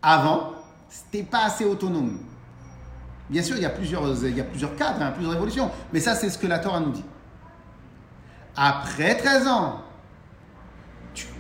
[0.01, 0.53] Avant,
[0.89, 2.19] c'était pas assez autonome.
[3.29, 5.99] Bien sûr, il y a plusieurs, il y a plusieurs cadres, hein, plusieurs évolutions, mais
[5.99, 7.05] ça, c'est ce que la Torah nous dit.
[8.55, 9.82] Après 13 ans,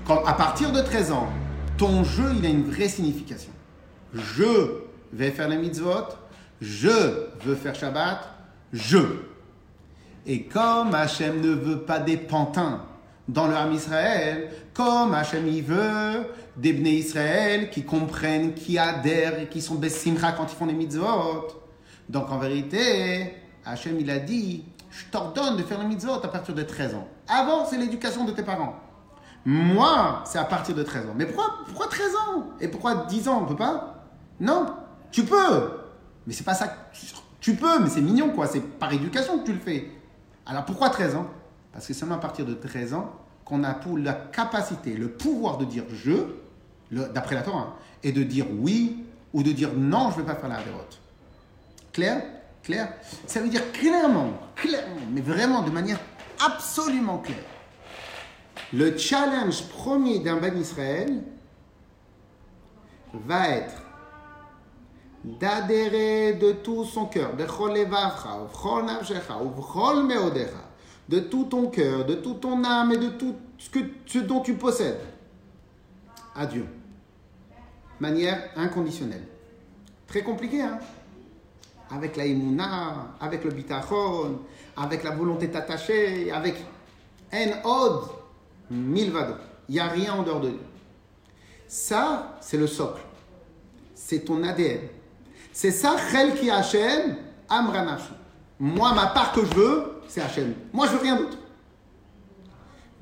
[0.05, 1.27] quand- à partir de 13 ans,
[1.77, 3.51] ton jeu, il a une vraie signification.
[4.13, 4.79] Je
[5.11, 6.05] vais faire les mitzvot,
[6.61, 6.89] je
[7.43, 8.19] veux faire Shabbat,
[8.71, 8.99] je.
[10.25, 12.85] Et comme Hachem ne veut pas des pantins
[13.27, 16.25] dans le Ham Israël, comme Hachem il veut
[16.55, 20.73] des Bnei Israël qui comprennent, qui adhèrent et qui sont Bessimcha quand ils font les
[20.73, 21.47] mitzvot.
[22.09, 23.33] Donc en vérité,
[23.65, 27.07] Hachem il a dit, je t'ordonne de faire les mitzvot à partir de 13 ans.
[27.27, 28.75] Avant, c'est l'éducation de tes parents.
[29.45, 31.13] Moi, c'est à partir de 13 ans.
[31.15, 32.47] Mais pourquoi, pourquoi 13 ans?
[32.61, 33.41] Et pourquoi 10 ans?
[33.43, 34.05] On peut pas?
[34.39, 34.67] Non,
[35.11, 35.71] tu peux.
[36.25, 36.73] Mais c'est pas ça.
[37.39, 38.47] Tu peux, mais c'est mignon quoi.
[38.47, 39.91] C'est par éducation que tu le fais.
[40.45, 41.27] Alors pourquoi 13 ans?
[41.73, 43.11] Parce que seulement à partir de 13 ans
[43.43, 46.13] qu'on a pour la capacité, le pouvoir de dire je,
[46.91, 50.33] d'après la Torah, hein, et de dire oui ou de dire non, je ne vais
[50.33, 50.99] pas faire la déroute.
[51.91, 52.23] Clair?
[52.63, 52.93] Clair?
[53.27, 55.99] Ça veut dire clairement, clairement, mais vraiment de manière
[56.45, 57.37] absolument claire.
[58.73, 61.23] Le challenge premier d'un Ben Israël
[63.13, 63.81] va être
[65.23, 67.45] d'adhérer de tout son cœur, de
[71.19, 74.99] tout ton cœur, de toute ton âme et de tout ce, que, dont tu possèdes,
[76.35, 76.67] à Dieu.
[77.99, 79.27] Manière inconditionnelle.
[80.07, 80.79] Très compliqué, hein?
[81.91, 84.39] Avec la imuna, avec le bitachon,
[84.75, 86.55] avec la volonté de t'attacher, avec
[87.31, 88.22] en od,
[88.73, 89.35] milvado.
[89.69, 90.59] Il n'y a rien en dehors de Dieu.
[91.67, 93.01] Ça, c'est le socle.
[93.95, 94.81] C'est ton ADN.
[95.51, 97.15] C'est ça, Chel qui Hachem,
[97.47, 98.11] Amranash.
[98.59, 100.53] Moi, ma part que je veux, c'est Hachem.
[100.71, 101.37] Moi, je veux rien d'autre.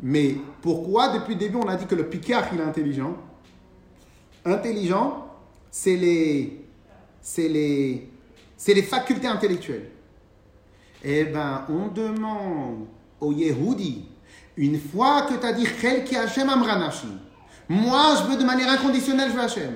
[0.01, 3.15] Mais pourquoi, depuis le début, on a dit que le Picard, il est intelligent?
[4.43, 5.27] Intelligent,
[5.69, 6.65] c'est les,
[7.21, 8.09] c'est les,
[8.57, 9.91] c'est les facultés intellectuelles.
[11.03, 12.85] Eh ben, on demande
[13.19, 14.05] au Yehudi,
[14.61, 15.65] une fois que tu as dit
[16.05, 17.07] ki Hashem Amranashi,
[17.67, 19.73] moi je veux de manière inconditionnelle, je veux Hashem.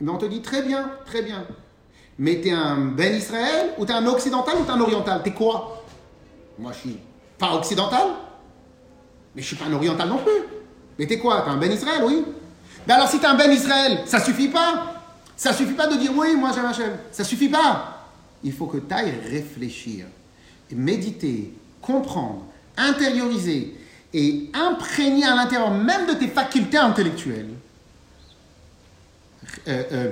[0.00, 1.44] Mais on te dit très bien, très bien.
[2.18, 5.22] Mais t'es un Ben Israël, ou t'es un occidental, ou t'es un oriental?
[5.22, 5.84] T'es quoi?
[6.58, 6.98] Moi je suis
[7.36, 8.06] pas occidental,
[9.34, 10.48] Mais je suis pas un oriental non plus.
[10.98, 11.42] Mais t'es quoi?
[11.42, 12.24] T'es un Ben Israël, oui
[12.86, 14.94] Ben alors si t'es un Ben Israël, ça suffit pas.
[15.36, 16.92] Ça suffit pas de dire oui, moi j'aime Hachem.
[17.12, 18.06] Ça suffit pas.
[18.42, 20.06] Il faut que tu ailles réfléchir,
[20.72, 21.52] méditer,
[21.82, 22.46] comprendre,
[22.78, 23.76] intérioriser
[24.12, 27.50] et imprégner à l'intérieur même de tes facultés intellectuelles
[29.68, 30.10] euh, euh,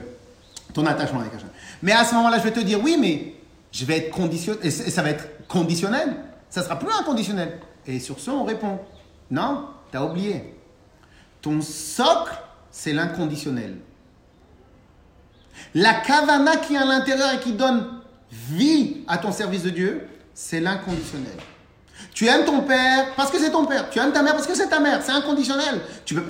[0.73, 1.49] ton attachement avec Hachem.
[1.83, 3.35] Mais à ce moment-là, je vais te dire oui, mais
[3.73, 6.17] ça va être conditionnel.
[6.51, 7.61] Ça sera plus inconditionnel.
[7.87, 8.81] Et sur ce, on répond
[9.31, 10.55] non, tu as oublié.
[11.41, 12.35] Ton socle,
[12.71, 13.77] c'est l'inconditionnel.
[15.75, 20.09] La kavana qui est à l'intérieur et qui donne vie à ton service de Dieu,
[20.35, 21.37] c'est l'inconditionnel.
[22.15, 23.91] Tu aimes ton père parce que c'est ton père.
[23.91, 25.01] Tu aimes ta mère parce que c'est ta mère.
[25.03, 25.81] C'est inconditionnel.
[26.05, 26.23] Tu peux...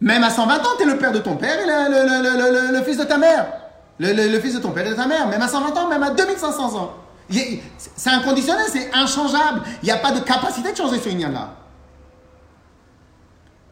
[0.00, 3.02] Même à 120 ans, tu es le père de ton père et le, fils de
[3.02, 3.52] ta mère.
[3.98, 5.26] Le, fils de ton père et de ta mère.
[5.26, 6.94] Même à 120 ans, même à 2500 ans.
[7.28, 9.62] C'est inconditionnel, c'est inchangeable.
[9.82, 11.56] Il n'y a pas de capacité de changer ce lien-là.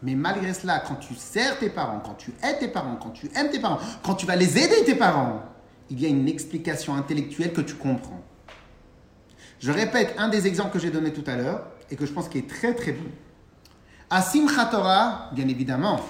[0.02, 3.30] Mais malgré cela, quand tu sers tes parents, quand tu aides tes parents, quand tu
[3.36, 5.42] aimes tes parents, quand tu vas les aider tes parents,
[5.90, 8.20] il y a une explication intellectuelle que tu comprends.
[9.60, 12.28] Je répète un des exemples que j'ai donné tout à l'heure et que je pense
[12.28, 13.08] qu'il est très très bon.
[14.10, 16.00] À Simchat Torah, bien évidemment,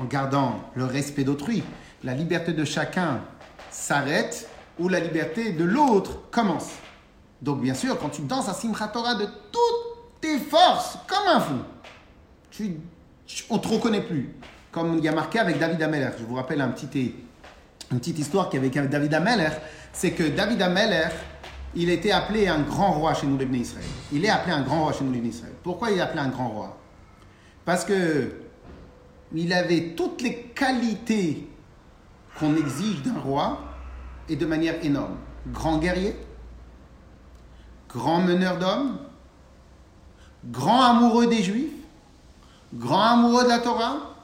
[0.00, 1.62] en gardant le respect d'autrui,
[2.04, 3.20] la liberté de chacun
[3.70, 6.70] s'arrête où la liberté de l'autre commence.
[7.42, 11.40] Donc bien sûr, quand tu danses à Simchat Torah de toutes tes forces, comme un
[11.40, 11.54] fou,
[12.50, 12.76] tu,
[13.26, 14.34] tu- on ne te reconnaît plus.
[14.72, 16.10] Comme il y a marqué avec David Ameller.
[16.18, 17.14] Je vous rappelle un petit,
[17.90, 19.48] une petite histoire qu'il y avait avec David Ameller.
[19.92, 21.08] C'est que David Ameller,
[21.76, 23.84] il était appelé un grand roi chez nous, Bnei Israël.
[24.10, 25.52] Il est appelé un grand roi chez nous, Bnei Israël.
[25.62, 26.76] Pourquoi il est appelé un grand roi?
[27.64, 28.32] Parce que
[29.34, 31.46] il avait toutes les qualités
[32.38, 33.60] qu'on exige d'un roi
[34.28, 35.16] et de manière énorme.
[35.48, 36.16] Grand guerrier,
[37.88, 38.98] grand meneur d'hommes,
[40.46, 41.72] grand amoureux des Juifs,
[42.72, 44.14] grand amoureux de la Torah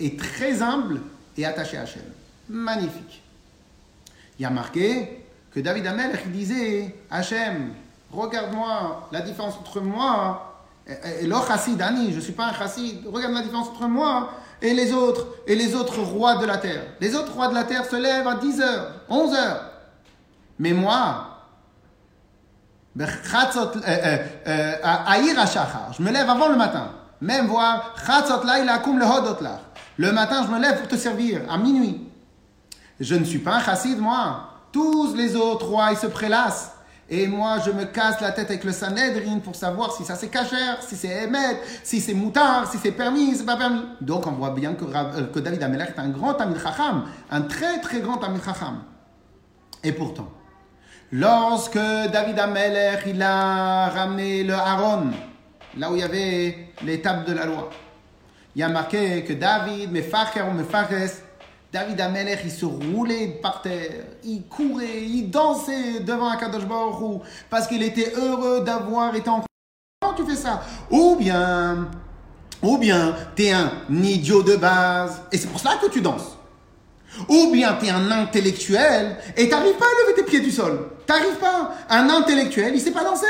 [0.00, 1.02] et très humble
[1.36, 2.02] et attaché à Hachem.
[2.48, 3.22] Magnifique.
[4.38, 5.19] Il y a marqué
[5.52, 7.72] que David Amel disait Hachem,
[8.10, 11.80] regarde-moi la différence entre moi et, et chassid
[12.10, 14.30] je ne suis pas un chassid, regarde la différence entre moi
[14.62, 16.82] et les autres et les autres rois de la terre.
[17.00, 19.70] Les autres rois de la terre se lèvent à 10 heures, 11 heures.
[20.58, 21.30] Mais moi,
[22.98, 23.06] euh,
[23.86, 24.74] euh, euh.
[25.96, 26.90] Je me lève avant le matin.
[27.20, 27.94] Même voir.
[29.96, 32.08] Le matin, je me lève pour te servir, à minuit.
[32.98, 34.49] Je ne suis pas un chassid, moi.
[34.72, 36.72] Tous les autres rois, ils se prélassent.
[37.08, 40.28] Et moi, je me casse la tête avec le Sanhedrin pour savoir si ça c'est
[40.28, 43.82] cachère, si c'est émet, si c'est moutard, si c'est permis, c'est pas permis.
[44.00, 47.80] Donc, on voit bien que, euh, David Amelech est un grand Tamil Chacham, un très
[47.80, 48.82] très grand Tamil Chacham.
[49.82, 50.28] Et pourtant,
[51.12, 55.10] Lorsque David Ameller, il a ramené le Aaron,
[55.76, 57.68] là où il y avait tables de la loi,
[58.54, 61.16] il y a marqué que David, Mefacher ou Mefaches,
[61.72, 67.68] David Ameller, il se roulait par terre, il courait, il dansait devant Akadosh Baruch parce
[67.68, 69.44] qu'il était heureux d'avoir été en...
[70.00, 70.62] Comment tu fais ça?
[70.90, 71.88] Ou bien,
[72.60, 76.36] ou bien, t'es un idiot de base, et c'est pour cela que tu danses.
[77.28, 80.90] Ou bien tu es un intellectuel et t'arrives pas à lever tes pieds du sol.
[81.06, 81.72] T'arrives pas.
[81.88, 83.26] Un intellectuel, il sait pas danser.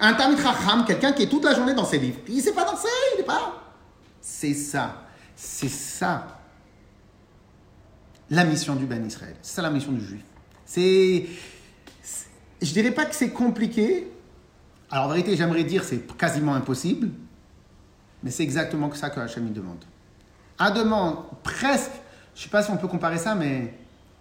[0.00, 2.64] Un Tamid Chacham, quelqu'un qui est toute la journée dans ses livres, il sait pas
[2.64, 3.54] danser, il est pas.
[4.20, 5.02] C'est ça.
[5.36, 6.37] C'est ça.
[8.30, 9.36] La mission du Ben Israël.
[9.42, 10.22] C'est ça la mission du juif.
[10.64, 11.26] C'est.
[12.60, 14.10] Je dirais pas que c'est compliqué.
[14.90, 17.10] Alors en vérité, j'aimerais dire c'est quasiment impossible.
[18.22, 19.84] Mais c'est exactement ça que Hachem demande.
[20.58, 21.92] Un demande presque,
[22.34, 23.74] je sais pas si on peut comparer ça, mais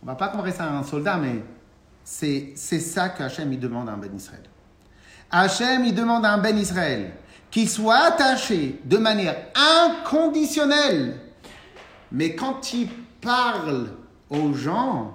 [0.04, 1.42] on va pas comparer ça à un soldat, mais
[2.04, 4.44] c'est ça que Hachem demande à un Ben Israël.
[5.32, 7.12] Hachem demande à un Ben Israël
[7.50, 11.20] qu'il soit attaché de manière inconditionnelle.
[12.12, 12.90] Mais quand il
[13.28, 13.90] parle
[14.30, 15.14] aux gens,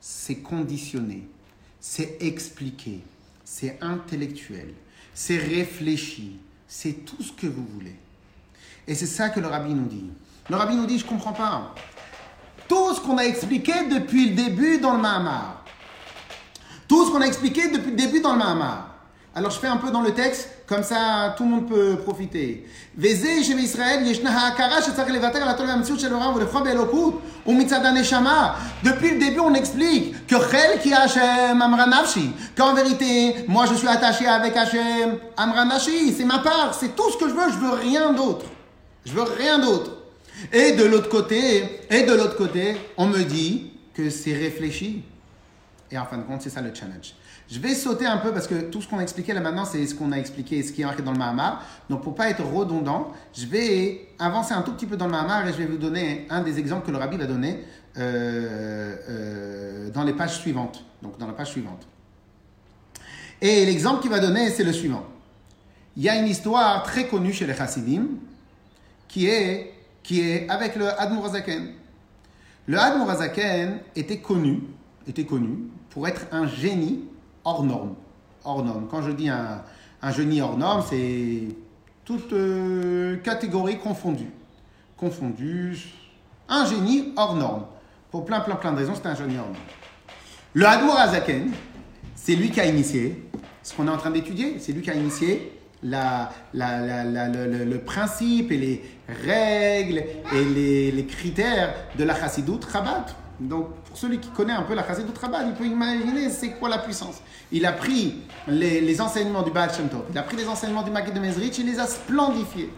[0.00, 1.28] c'est conditionné,
[1.78, 3.00] c'est expliqué,
[3.44, 4.74] c'est intellectuel,
[5.14, 7.94] c'est réfléchi, c'est tout ce que vous voulez.
[8.88, 10.10] Et c'est ça que le rabbi nous dit.
[10.50, 11.76] Le rabbi nous dit, je ne comprends pas.
[12.66, 15.64] Tout ce qu'on a expliqué depuis le début dans le Mahamar.
[16.88, 18.93] Tout ce qu'on a expliqué depuis le début dans le Mahamar.
[19.36, 22.64] Alors je fais un peu dans le texte, comme ça tout le monde peut profiter.
[22.96, 23.40] Depuis
[29.10, 34.24] le début, on explique que Chel qui Hashem Amranashi, qu'en vérité, moi je suis attaché
[34.26, 38.12] avec Hashem Amranashi, c'est ma part, c'est tout ce que je veux, je veux rien
[38.12, 38.46] d'autre.
[39.04, 39.90] Je veux rien d'autre.
[40.52, 45.02] Et de l'autre côté, et de l'autre côté, on me dit que c'est réfléchi.
[45.90, 47.14] Et en fin de compte, c'est ça le challenge.
[47.50, 49.86] Je vais sauter un peu parce que tout ce qu'on a expliqué là maintenant, c'est
[49.86, 51.62] ce qu'on a expliqué, ce qui est marqué dans le Mahamar.
[51.90, 55.46] Donc pour pas être redondant, je vais avancer un tout petit peu dans le Mahamar
[55.46, 57.62] et je vais vous donner un des exemples que le Rabbi va donner
[57.98, 60.84] euh, euh, dans les pages suivantes.
[61.02, 61.86] Donc dans la page suivante.
[63.42, 65.04] Et l'exemple qu'il va donner, c'est le suivant.
[65.96, 68.06] Il y a une histoire très connue chez les Hasidim
[69.06, 71.72] qui est, qui est avec le Admor Azaken.
[72.66, 74.62] Le Admor Azaken était connu,
[75.06, 77.04] était connu pour être un génie
[77.44, 77.94] hors norme.
[78.44, 78.86] Hors norme.
[78.90, 79.62] Quand je dis un,
[80.10, 81.48] génie hors norme, c'est
[82.04, 84.30] toute euh, catégorie confondue.
[84.96, 85.78] Confondue.
[86.48, 87.64] Un génie hors norme.
[88.10, 89.56] Pour plein, plein, plein de raisons, c'était un génie hors norme.
[90.52, 91.50] Le Hadmour Azaken,
[92.14, 93.24] c'est lui qui a initié
[93.62, 94.58] ce qu'on est en train d'étudier.
[94.58, 98.84] C'est lui qui a initié le, principe et les
[99.24, 103.06] règles et les, critères de la Chassidut Rabat.
[103.40, 106.68] Donc, pour celui qui connaît un peu la Chassidut Rabat, il peut imaginer c'est quoi
[106.68, 107.20] la puissance.
[107.50, 111.14] Il a pris les, enseignements du Baal Shem il a pris les enseignements du Maguid
[111.14, 112.70] de Mezrich, il les a splendifiés.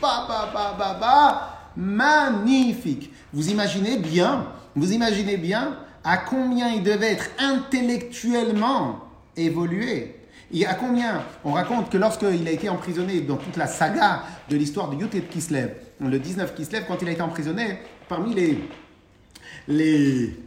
[0.00, 3.12] Ba, ba, ba, ba, ba, magnifique.
[3.32, 4.46] Vous imaginez bien,
[4.76, 9.00] vous imaginez bien à combien il devait être intellectuellement
[9.36, 10.20] évolué.
[10.52, 14.56] Et à combien On raconte que lorsqu'il a été emprisonné dans toute la saga de
[14.56, 18.62] l'histoire de Yutet Kislev, le 19 Kislev, quand il a été emprisonné, parmi les,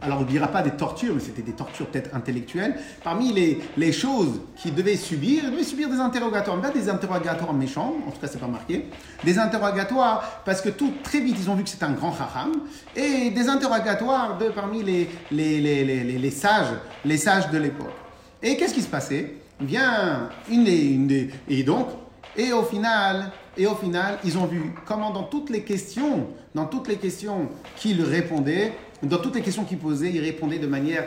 [0.00, 2.76] alors on ne dira pas des tortures, mais c'était des tortures peut-être intellectuelles.
[3.02, 7.52] Parmi les, les choses qu'il devait subir, il devait subir des interrogatoires, pas des interrogatoires
[7.52, 8.86] méchants, en tout cas c'est pas marqué,
[9.24, 12.52] des interrogatoires parce que tout très vite ils ont vu que c'était un grand hacham,
[12.94, 17.94] et des interrogatoires de parmi les, les, les, les, sages, les sages de l'époque.
[18.42, 19.34] Et qu'est-ce qui se passait?
[19.60, 21.88] Vient une des, une et donc
[22.36, 26.66] et au final, et au final, ils ont vu comment dans toutes les questions, dans
[26.66, 31.04] toutes les questions qu'il répondait, dans toutes les questions qu'il posait, il répondait de manière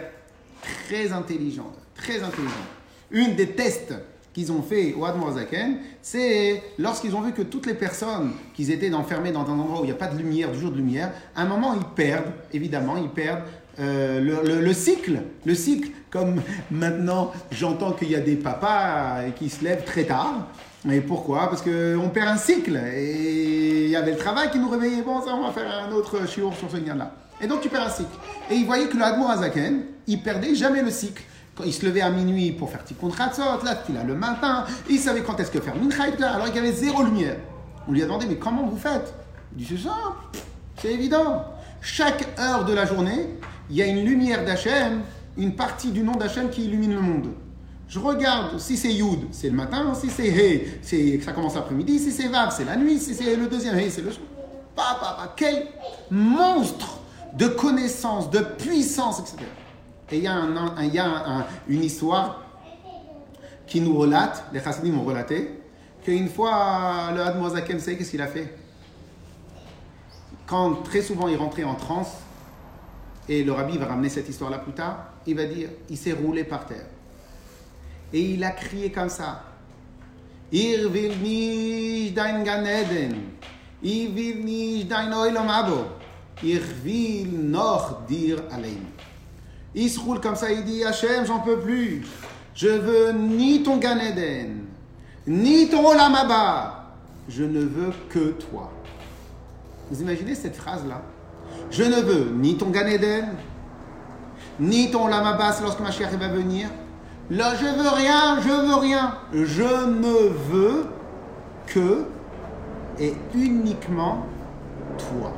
[0.87, 2.53] très intelligente, très intelligente.
[3.11, 3.93] Une des tests
[4.33, 8.71] qu'ils ont fait au Admor Zaken, c'est lorsqu'ils ont vu que toutes les personnes qu'ils
[8.71, 10.77] étaient enfermées dans un endroit où il n'y a pas de lumière, du jour de
[10.77, 13.43] lumière, à un moment ils perdent, évidemment, ils perdent
[13.79, 19.23] euh, le, le- le cycle, le cycle, comme maintenant j'entends qu'il y a des papas
[19.35, 20.47] qui se lèvent très tard.
[20.89, 21.47] Et pourquoi?
[21.49, 22.75] Parce qu'on perd un cycle.
[22.95, 25.03] Et il y avait le travail qui nous réveillait.
[25.03, 27.13] Bon, ça, on va faire un autre chiour sur ce lien-là.
[27.41, 28.09] Et donc tu perds un cycle.
[28.49, 31.23] Et il voyait que le Hadmour Azaken, il perdait jamais le cycle.
[31.55, 34.65] Quand il se levait à minuit pour faire Tikkun Chatzot, là, il a le matin,
[34.89, 37.03] il savait quand est-ce que faire Mincha et tout ça, alors qu'il y avait zéro
[37.03, 37.35] lumière.
[37.87, 39.13] On lui a demandé, mais comment vous faites?
[39.57, 40.39] Il dit, c'est simple,
[40.81, 41.43] c'est évident.
[41.81, 43.27] Chaque heure de la journée,
[43.69, 45.01] il y a une lumière d'Hachem,
[45.37, 47.27] une partie du nom d'Hachem qui illumine le monde.
[47.89, 51.99] Je regarde si c'est Yud, c'est le matin, si c'est He, c'est ça commence l'après-midi,
[51.99, 54.25] si c'est Vav, c'est la nuit, si c'est le deuxième He, c'est le soir.
[54.73, 55.67] Pa, pa, pa, quel
[56.09, 57.00] monstre
[57.33, 59.37] de connaissance, de puissance, etc.
[60.11, 62.43] Et il y a, une histoire
[63.65, 65.59] qui nous relate, les chassidim ont relaté,
[66.03, 68.53] qu'une fois le Hadmour Zaken, vous qu'est-ce qu'il a fait?
[70.45, 72.09] Quand très souvent il rentrait en transe,
[73.29, 76.43] et le rabbi va ramener cette histoire-là plus tard, il va dire, il s'est roulé
[76.43, 76.85] par terre.
[78.11, 79.43] Et il a crié comme ça.
[80.51, 80.89] Ir
[82.13, 83.15] dein Gan Eden.
[83.81, 85.09] Ich will nicht dein.
[86.43, 86.59] Il
[89.89, 92.05] se roule comme ça, il dit Hachem, j'en peux plus.
[92.55, 94.65] Je veux ni ton Gan Eden,
[95.27, 96.95] ni ton Olam Abba.
[97.29, 98.71] Je ne veux que toi.
[99.89, 101.01] Vous imaginez cette phrase-là?
[101.69, 103.27] Je ne veux ni ton Gan Eden,
[104.59, 106.69] ni ton c'est lorsque Mashiach va venir.
[107.29, 109.15] Là, je veux rien, je veux rien.
[109.31, 110.85] Je ne veux
[111.67, 112.05] que
[112.99, 114.25] et uniquement
[114.97, 115.31] toi.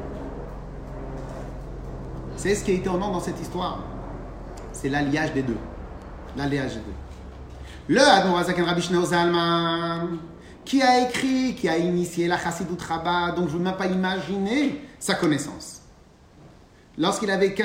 [2.35, 3.79] C'est ce qui est étonnant dans cette histoire.
[4.71, 5.57] C'est l'alliage des deux.
[6.35, 7.95] L'alliage des deux.
[7.95, 10.17] Le Admor Azaken Rabbi Zalman,
[10.65, 13.87] qui a écrit, qui a initié la Chassidut Rabbah, donc je ne veux même pas
[13.87, 15.81] imaginer sa connaissance.
[16.97, 17.55] Lorsqu'il avait, le-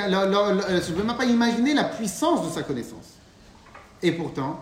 [0.81, 3.13] je ne veux même pas imaginer la puissance de sa connaissance.
[4.01, 4.61] Et pourtant,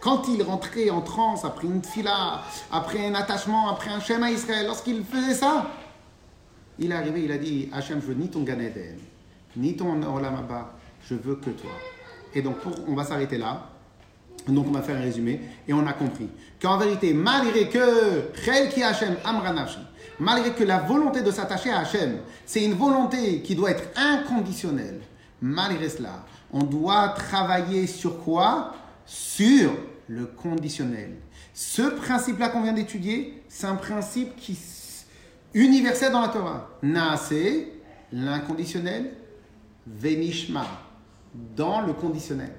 [0.00, 4.66] quand il rentrait en transe après une fila, après un attachement, après un schéma Israël,
[4.66, 5.66] lorsqu'il faisait ça,
[6.78, 8.96] il est arrivé, il a dit Hachem, je veux ni ton Gan Eden,
[9.58, 10.74] ni ton Olam Abba,
[11.08, 11.70] je veux que toi.
[12.34, 13.68] Et donc, pour- on va s'arrêter là.
[14.46, 15.40] Donc, on va faire un résumé.
[15.66, 16.28] Et on a compris
[16.62, 18.32] qu'en vérité, malgré que
[18.70, 19.78] ki Nafshi,
[20.20, 25.00] malgré que la volonté de s'attacher à Hachem, c'est une volonté qui doit être inconditionnelle,
[25.42, 28.72] malgré cela, on doit travailler sur quoi?
[29.04, 29.72] Sur
[30.06, 31.16] le conditionnel.
[31.52, 34.56] Ce principe-là qu'on vient d'étudier, c'est un principe qui
[35.54, 36.70] universel dans la Torah.
[36.82, 37.34] Naase,
[38.12, 39.12] l'inconditionnel,
[39.96, 40.66] venishma,
[41.56, 42.52] dans le conditionnel.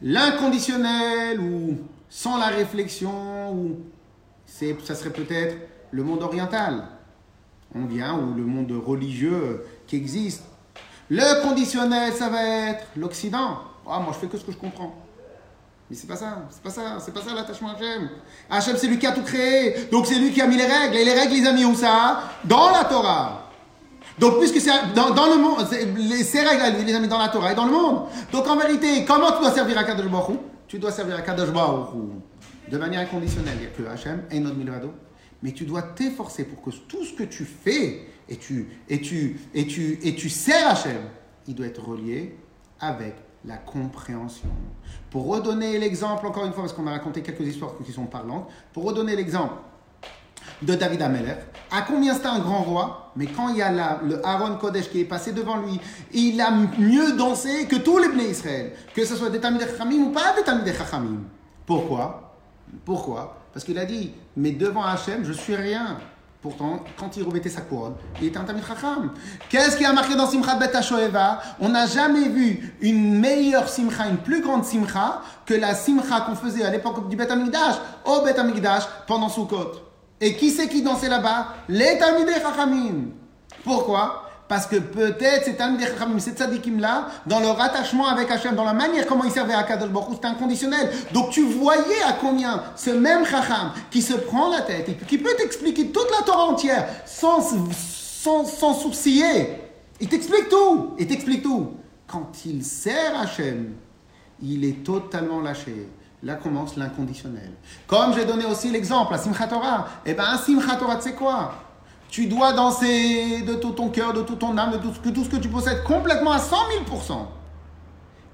[0.00, 1.78] l'inconditionnel ou
[2.08, 3.80] sans la réflexion, ou
[4.46, 5.56] ça serait peut-être
[5.90, 6.84] le monde oriental.
[7.74, 10.44] On vient, ou le monde religieux qui existe.
[11.10, 13.58] Le conditionnel, ça va être l'Occident.
[13.86, 14.94] Ah, moi, je fais que ce que je comprends.
[15.90, 18.10] Mais c'est pas ça, c'est pas ça, c'est pas ça l'attachement à Hachem.
[18.50, 19.86] Hachem, c'est lui qui a tout créé.
[19.90, 20.96] Donc c'est lui qui a mis les règles.
[20.96, 22.24] Et les règles, les a mis où ça?
[22.44, 23.47] Dans la Torah.
[24.20, 27.28] Donc, puisque c'est dans, le monde, c'est- les- ces lui, les a mis dans la
[27.28, 28.06] Torah et dans le monde.
[28.32, 31.50] Donc, en vérité, comment tu dois servir à Kadosh Baruch Tu dois servir à Kadosh
[31.50, 31.88] Baruch
[32.70, 33.54] de manière inconditionnelle.
[33.56, 34.92] Il n'y a que Hachem et notre milvado.
[35.42, 39.40] Mais tu dois t'efforcer pour que tout ce que tu fais et tu, et tu,
[39.54, 41.02] et tu, et tu sers Hachem,
[41.46, 42.36] il doit être relié
[42.80, 43.14] avec
[43.44, 44.48] la compréhension.
[45.10, 48.48] Pour redonner l'exemple, encore une fois, parce qu'on a raconté quelques histoires qui sont parlantes,
[48.72, 49.54] pour redonner l'exemple
[50.62, 51.34] de David Ameller.
[51.70, 55.00] À combien c'était un grand roi Mais quand il y a le Aaron Kodesh qui
[55.00, 55.80] est passé devant lui,
[56.12, 60.04] il a mieux dansé que tous les Bnei Israël, que ce soit des Tamid Chachamim
[60.04, 61.20] ou pas des Tamid Chachamim.
[61.66, 62.34] Pourquoi?
[62.84, 63.36] Pourquoi?
[63.52, 65.98] Parce qu'il a dit, mais devant Hachem, je suis rien.
[66.40, 69.10] Pourtant, quand il revêtait sa couronne, il était un Tamid Chacham.
[69.48, 71.40] Qu'est-ce qui a marqué dans Simchat Bet HaShoeva?
[71.58, 76.36] On n'a jamais vu une meilleure Simcha, une plus grande Simcha que la Simcha qu'on
[76.36, 79.87] faisait à l'époque du Bet Amikdash, au Bet Amikdash, pendant Sukkot.
[80.20, 81.54] Et qui c'est qui dansait là-bas?
[81.68, 83.10] Les Talmidei Chachamim.
[83.64, 84.24] Pourquoi?
[84.48, 88.72] Parce que peut-être ces Talmidei Chachamim, ces tzadikim-là, dans leur attachement avec Hachem, dans la
[88.72, 90.90] manière comment ils servaient à Kadosh Baruch c'était inconditionnel.
[91.12, 95.18] Donc tu voyais à combien ce même Chacham qui se prend la tête et qui
[95.18, 97.40] peut t'expliquer toute la Torah entière sans,
[97.72, 99.50] sans, sans sourciller.
[100.00, 100.94] Il t'explique tout.
[100.98, 101.74] Il t'explique tout.
[102.06, 103.74] Quand il sert Hachem,
[104.42, 105.88] il est totalement lâché.
[106.22, 107.52] Là commence l'inconditionnel.
[107.86, 109.86] Comme j'ai donné aussi l'exemple à Simchat Torah.
[110.04, 111.54] Eh bien, Simchat Torah, tu sais quoi?
[112.08, 115.36] Tu dois danser de tout ton cœur, de toute ton âme, de tout ce, que,
[115.36, 116.56] tu possèdes, complètement à 100
[116.90, 117.26] 000%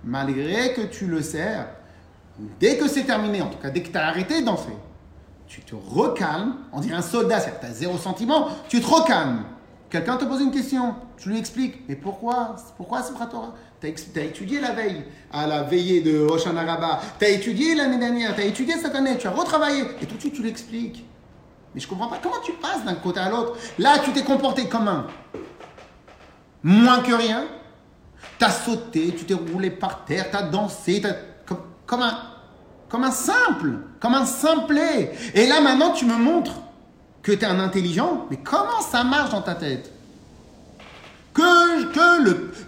[0.05, 1.67] Malgré que tu le sers,
[2.61, 4.77] dès que c'est terminé, en tout cas dès que tu as arrêté de danser,
[5.47, 9.45] tu te recalmes, on dirait un soldat, c'est-à-dire tu as zéro sentiment, tu te recalmes.
[9.95, 12.57] Quelqu'un te pose une question, tu lui expliques, mais pourquoi?
[12.77, 17.25] Pourquoi Simchat Torah Tu as, étudié la veille, à la veillée de Hoshana Rabbah, tu
[17.25, 20.21] as étudié l'année dernière, tu as étudié cette année, tu as retravaillé, et tout de
[20.21, 21.07] suite tu l'expliques.
[21.73, 23.57] Mais je comprends pas, comment tu passes d'un côté à l'autre?
[23.79, 25.07] Là, tu t'es comporté comme un
[26.65, 27.45] moins que rien,
[28.41, 31.03] tu as sauté, tu t'es roulé par terre, tu as dansé,
[31.87, 32.19] comme un,
[32.89, 35.15] comme un simple, comme un simplet.
[35.35, 36.64] Et là, maintenant, tu me montres
[37.25, 39.91] que tu es un intelligent, mais comment ça marche dans ta tête?
[41.33, 41.43] Que,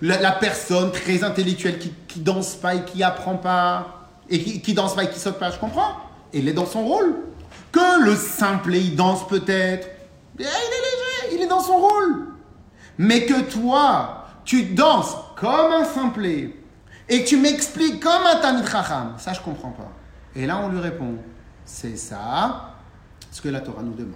[0.03, 4.75] la, personne très intellectuelle qui, qui danse pas et qui apprend pas, et qui, qui
[4.75, 5.93] danse pas et qui saute pas, je comprends.
[6.33, 7.15] Il est dans son rôle.
[7.71, 9.89] Que le simplet, il danse peut-être.
[10.39, 12.27] Eh, Il est léger, il est dans son rôle.
[12.99, 16.57] Mais que toi, tu danses comme un simplet
[17.09, 19.93] et tu m'expliques comme un Chacham, ça je comprends pas.
[20.35, 21.15] Et là on lui répond,
[21.65, 22.73] c'est ça
[23.31, 24.15] ce que la Torah nous demande.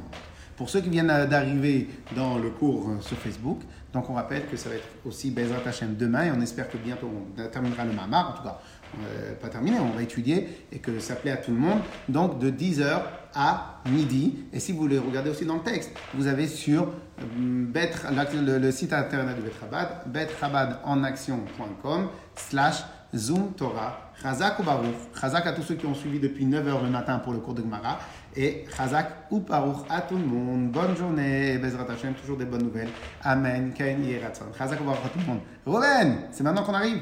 [0.60, 3.60] Pour ceux qui viennent d'arriver dans le cours euh, sur Facebook,
[3.94, 6.76] donc on rappelle que ça va être aussi Bezrat Hashem demain et on espère que
[6.76, 8.60] bientôt on terminera le Mamar, en tout cas
[8.98, 11.78] euh, pas terminé, on va étudier et que ça plaît à tout le monde.
[12.10, 13.00] Donc de 10h
[13.34, 14.40] à midi.
[14.52, 16.88] Et si vous voulez regarder aussi dans le texte, vous avez sur
[17.22, 22.84] euh, le site internet de Betrabad, betrabadenaction.com slash
[23.16, 24.12] Zoom Torah.
[24.22, 24.94] Chazak ou Baruch.
[25.18, 27.62] Chazak à tous ceux qui ont suivi depuis 9h le matin pour le cours de
[27.62, 27.98] Gemara.
[28.36, 30.70] Et Chazak ou Baruch à tout le monde.
[30.70, 31.58] Bonne journée.
[31.58, 32.90] Bezrat Hashem, toujours des bonnes nouvelles.
[33.22, 33.72] Amen.
[33.76, 34.44] Ken Yeratzon.
[34.56, 35.40] Chazak ou à tout le monde.
[35.66, 37.00] Roven, c'est maintenant qu'on arrive.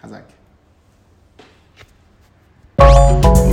[0.00, 0.24] Chazak.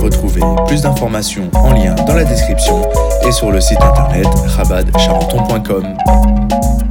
[0.02, 2.82] Retrouvez plus d'informations en lien dans la description
[3.26, 4.26] et sur le site internet
[4.56, 6.87] rabadcharenton.com.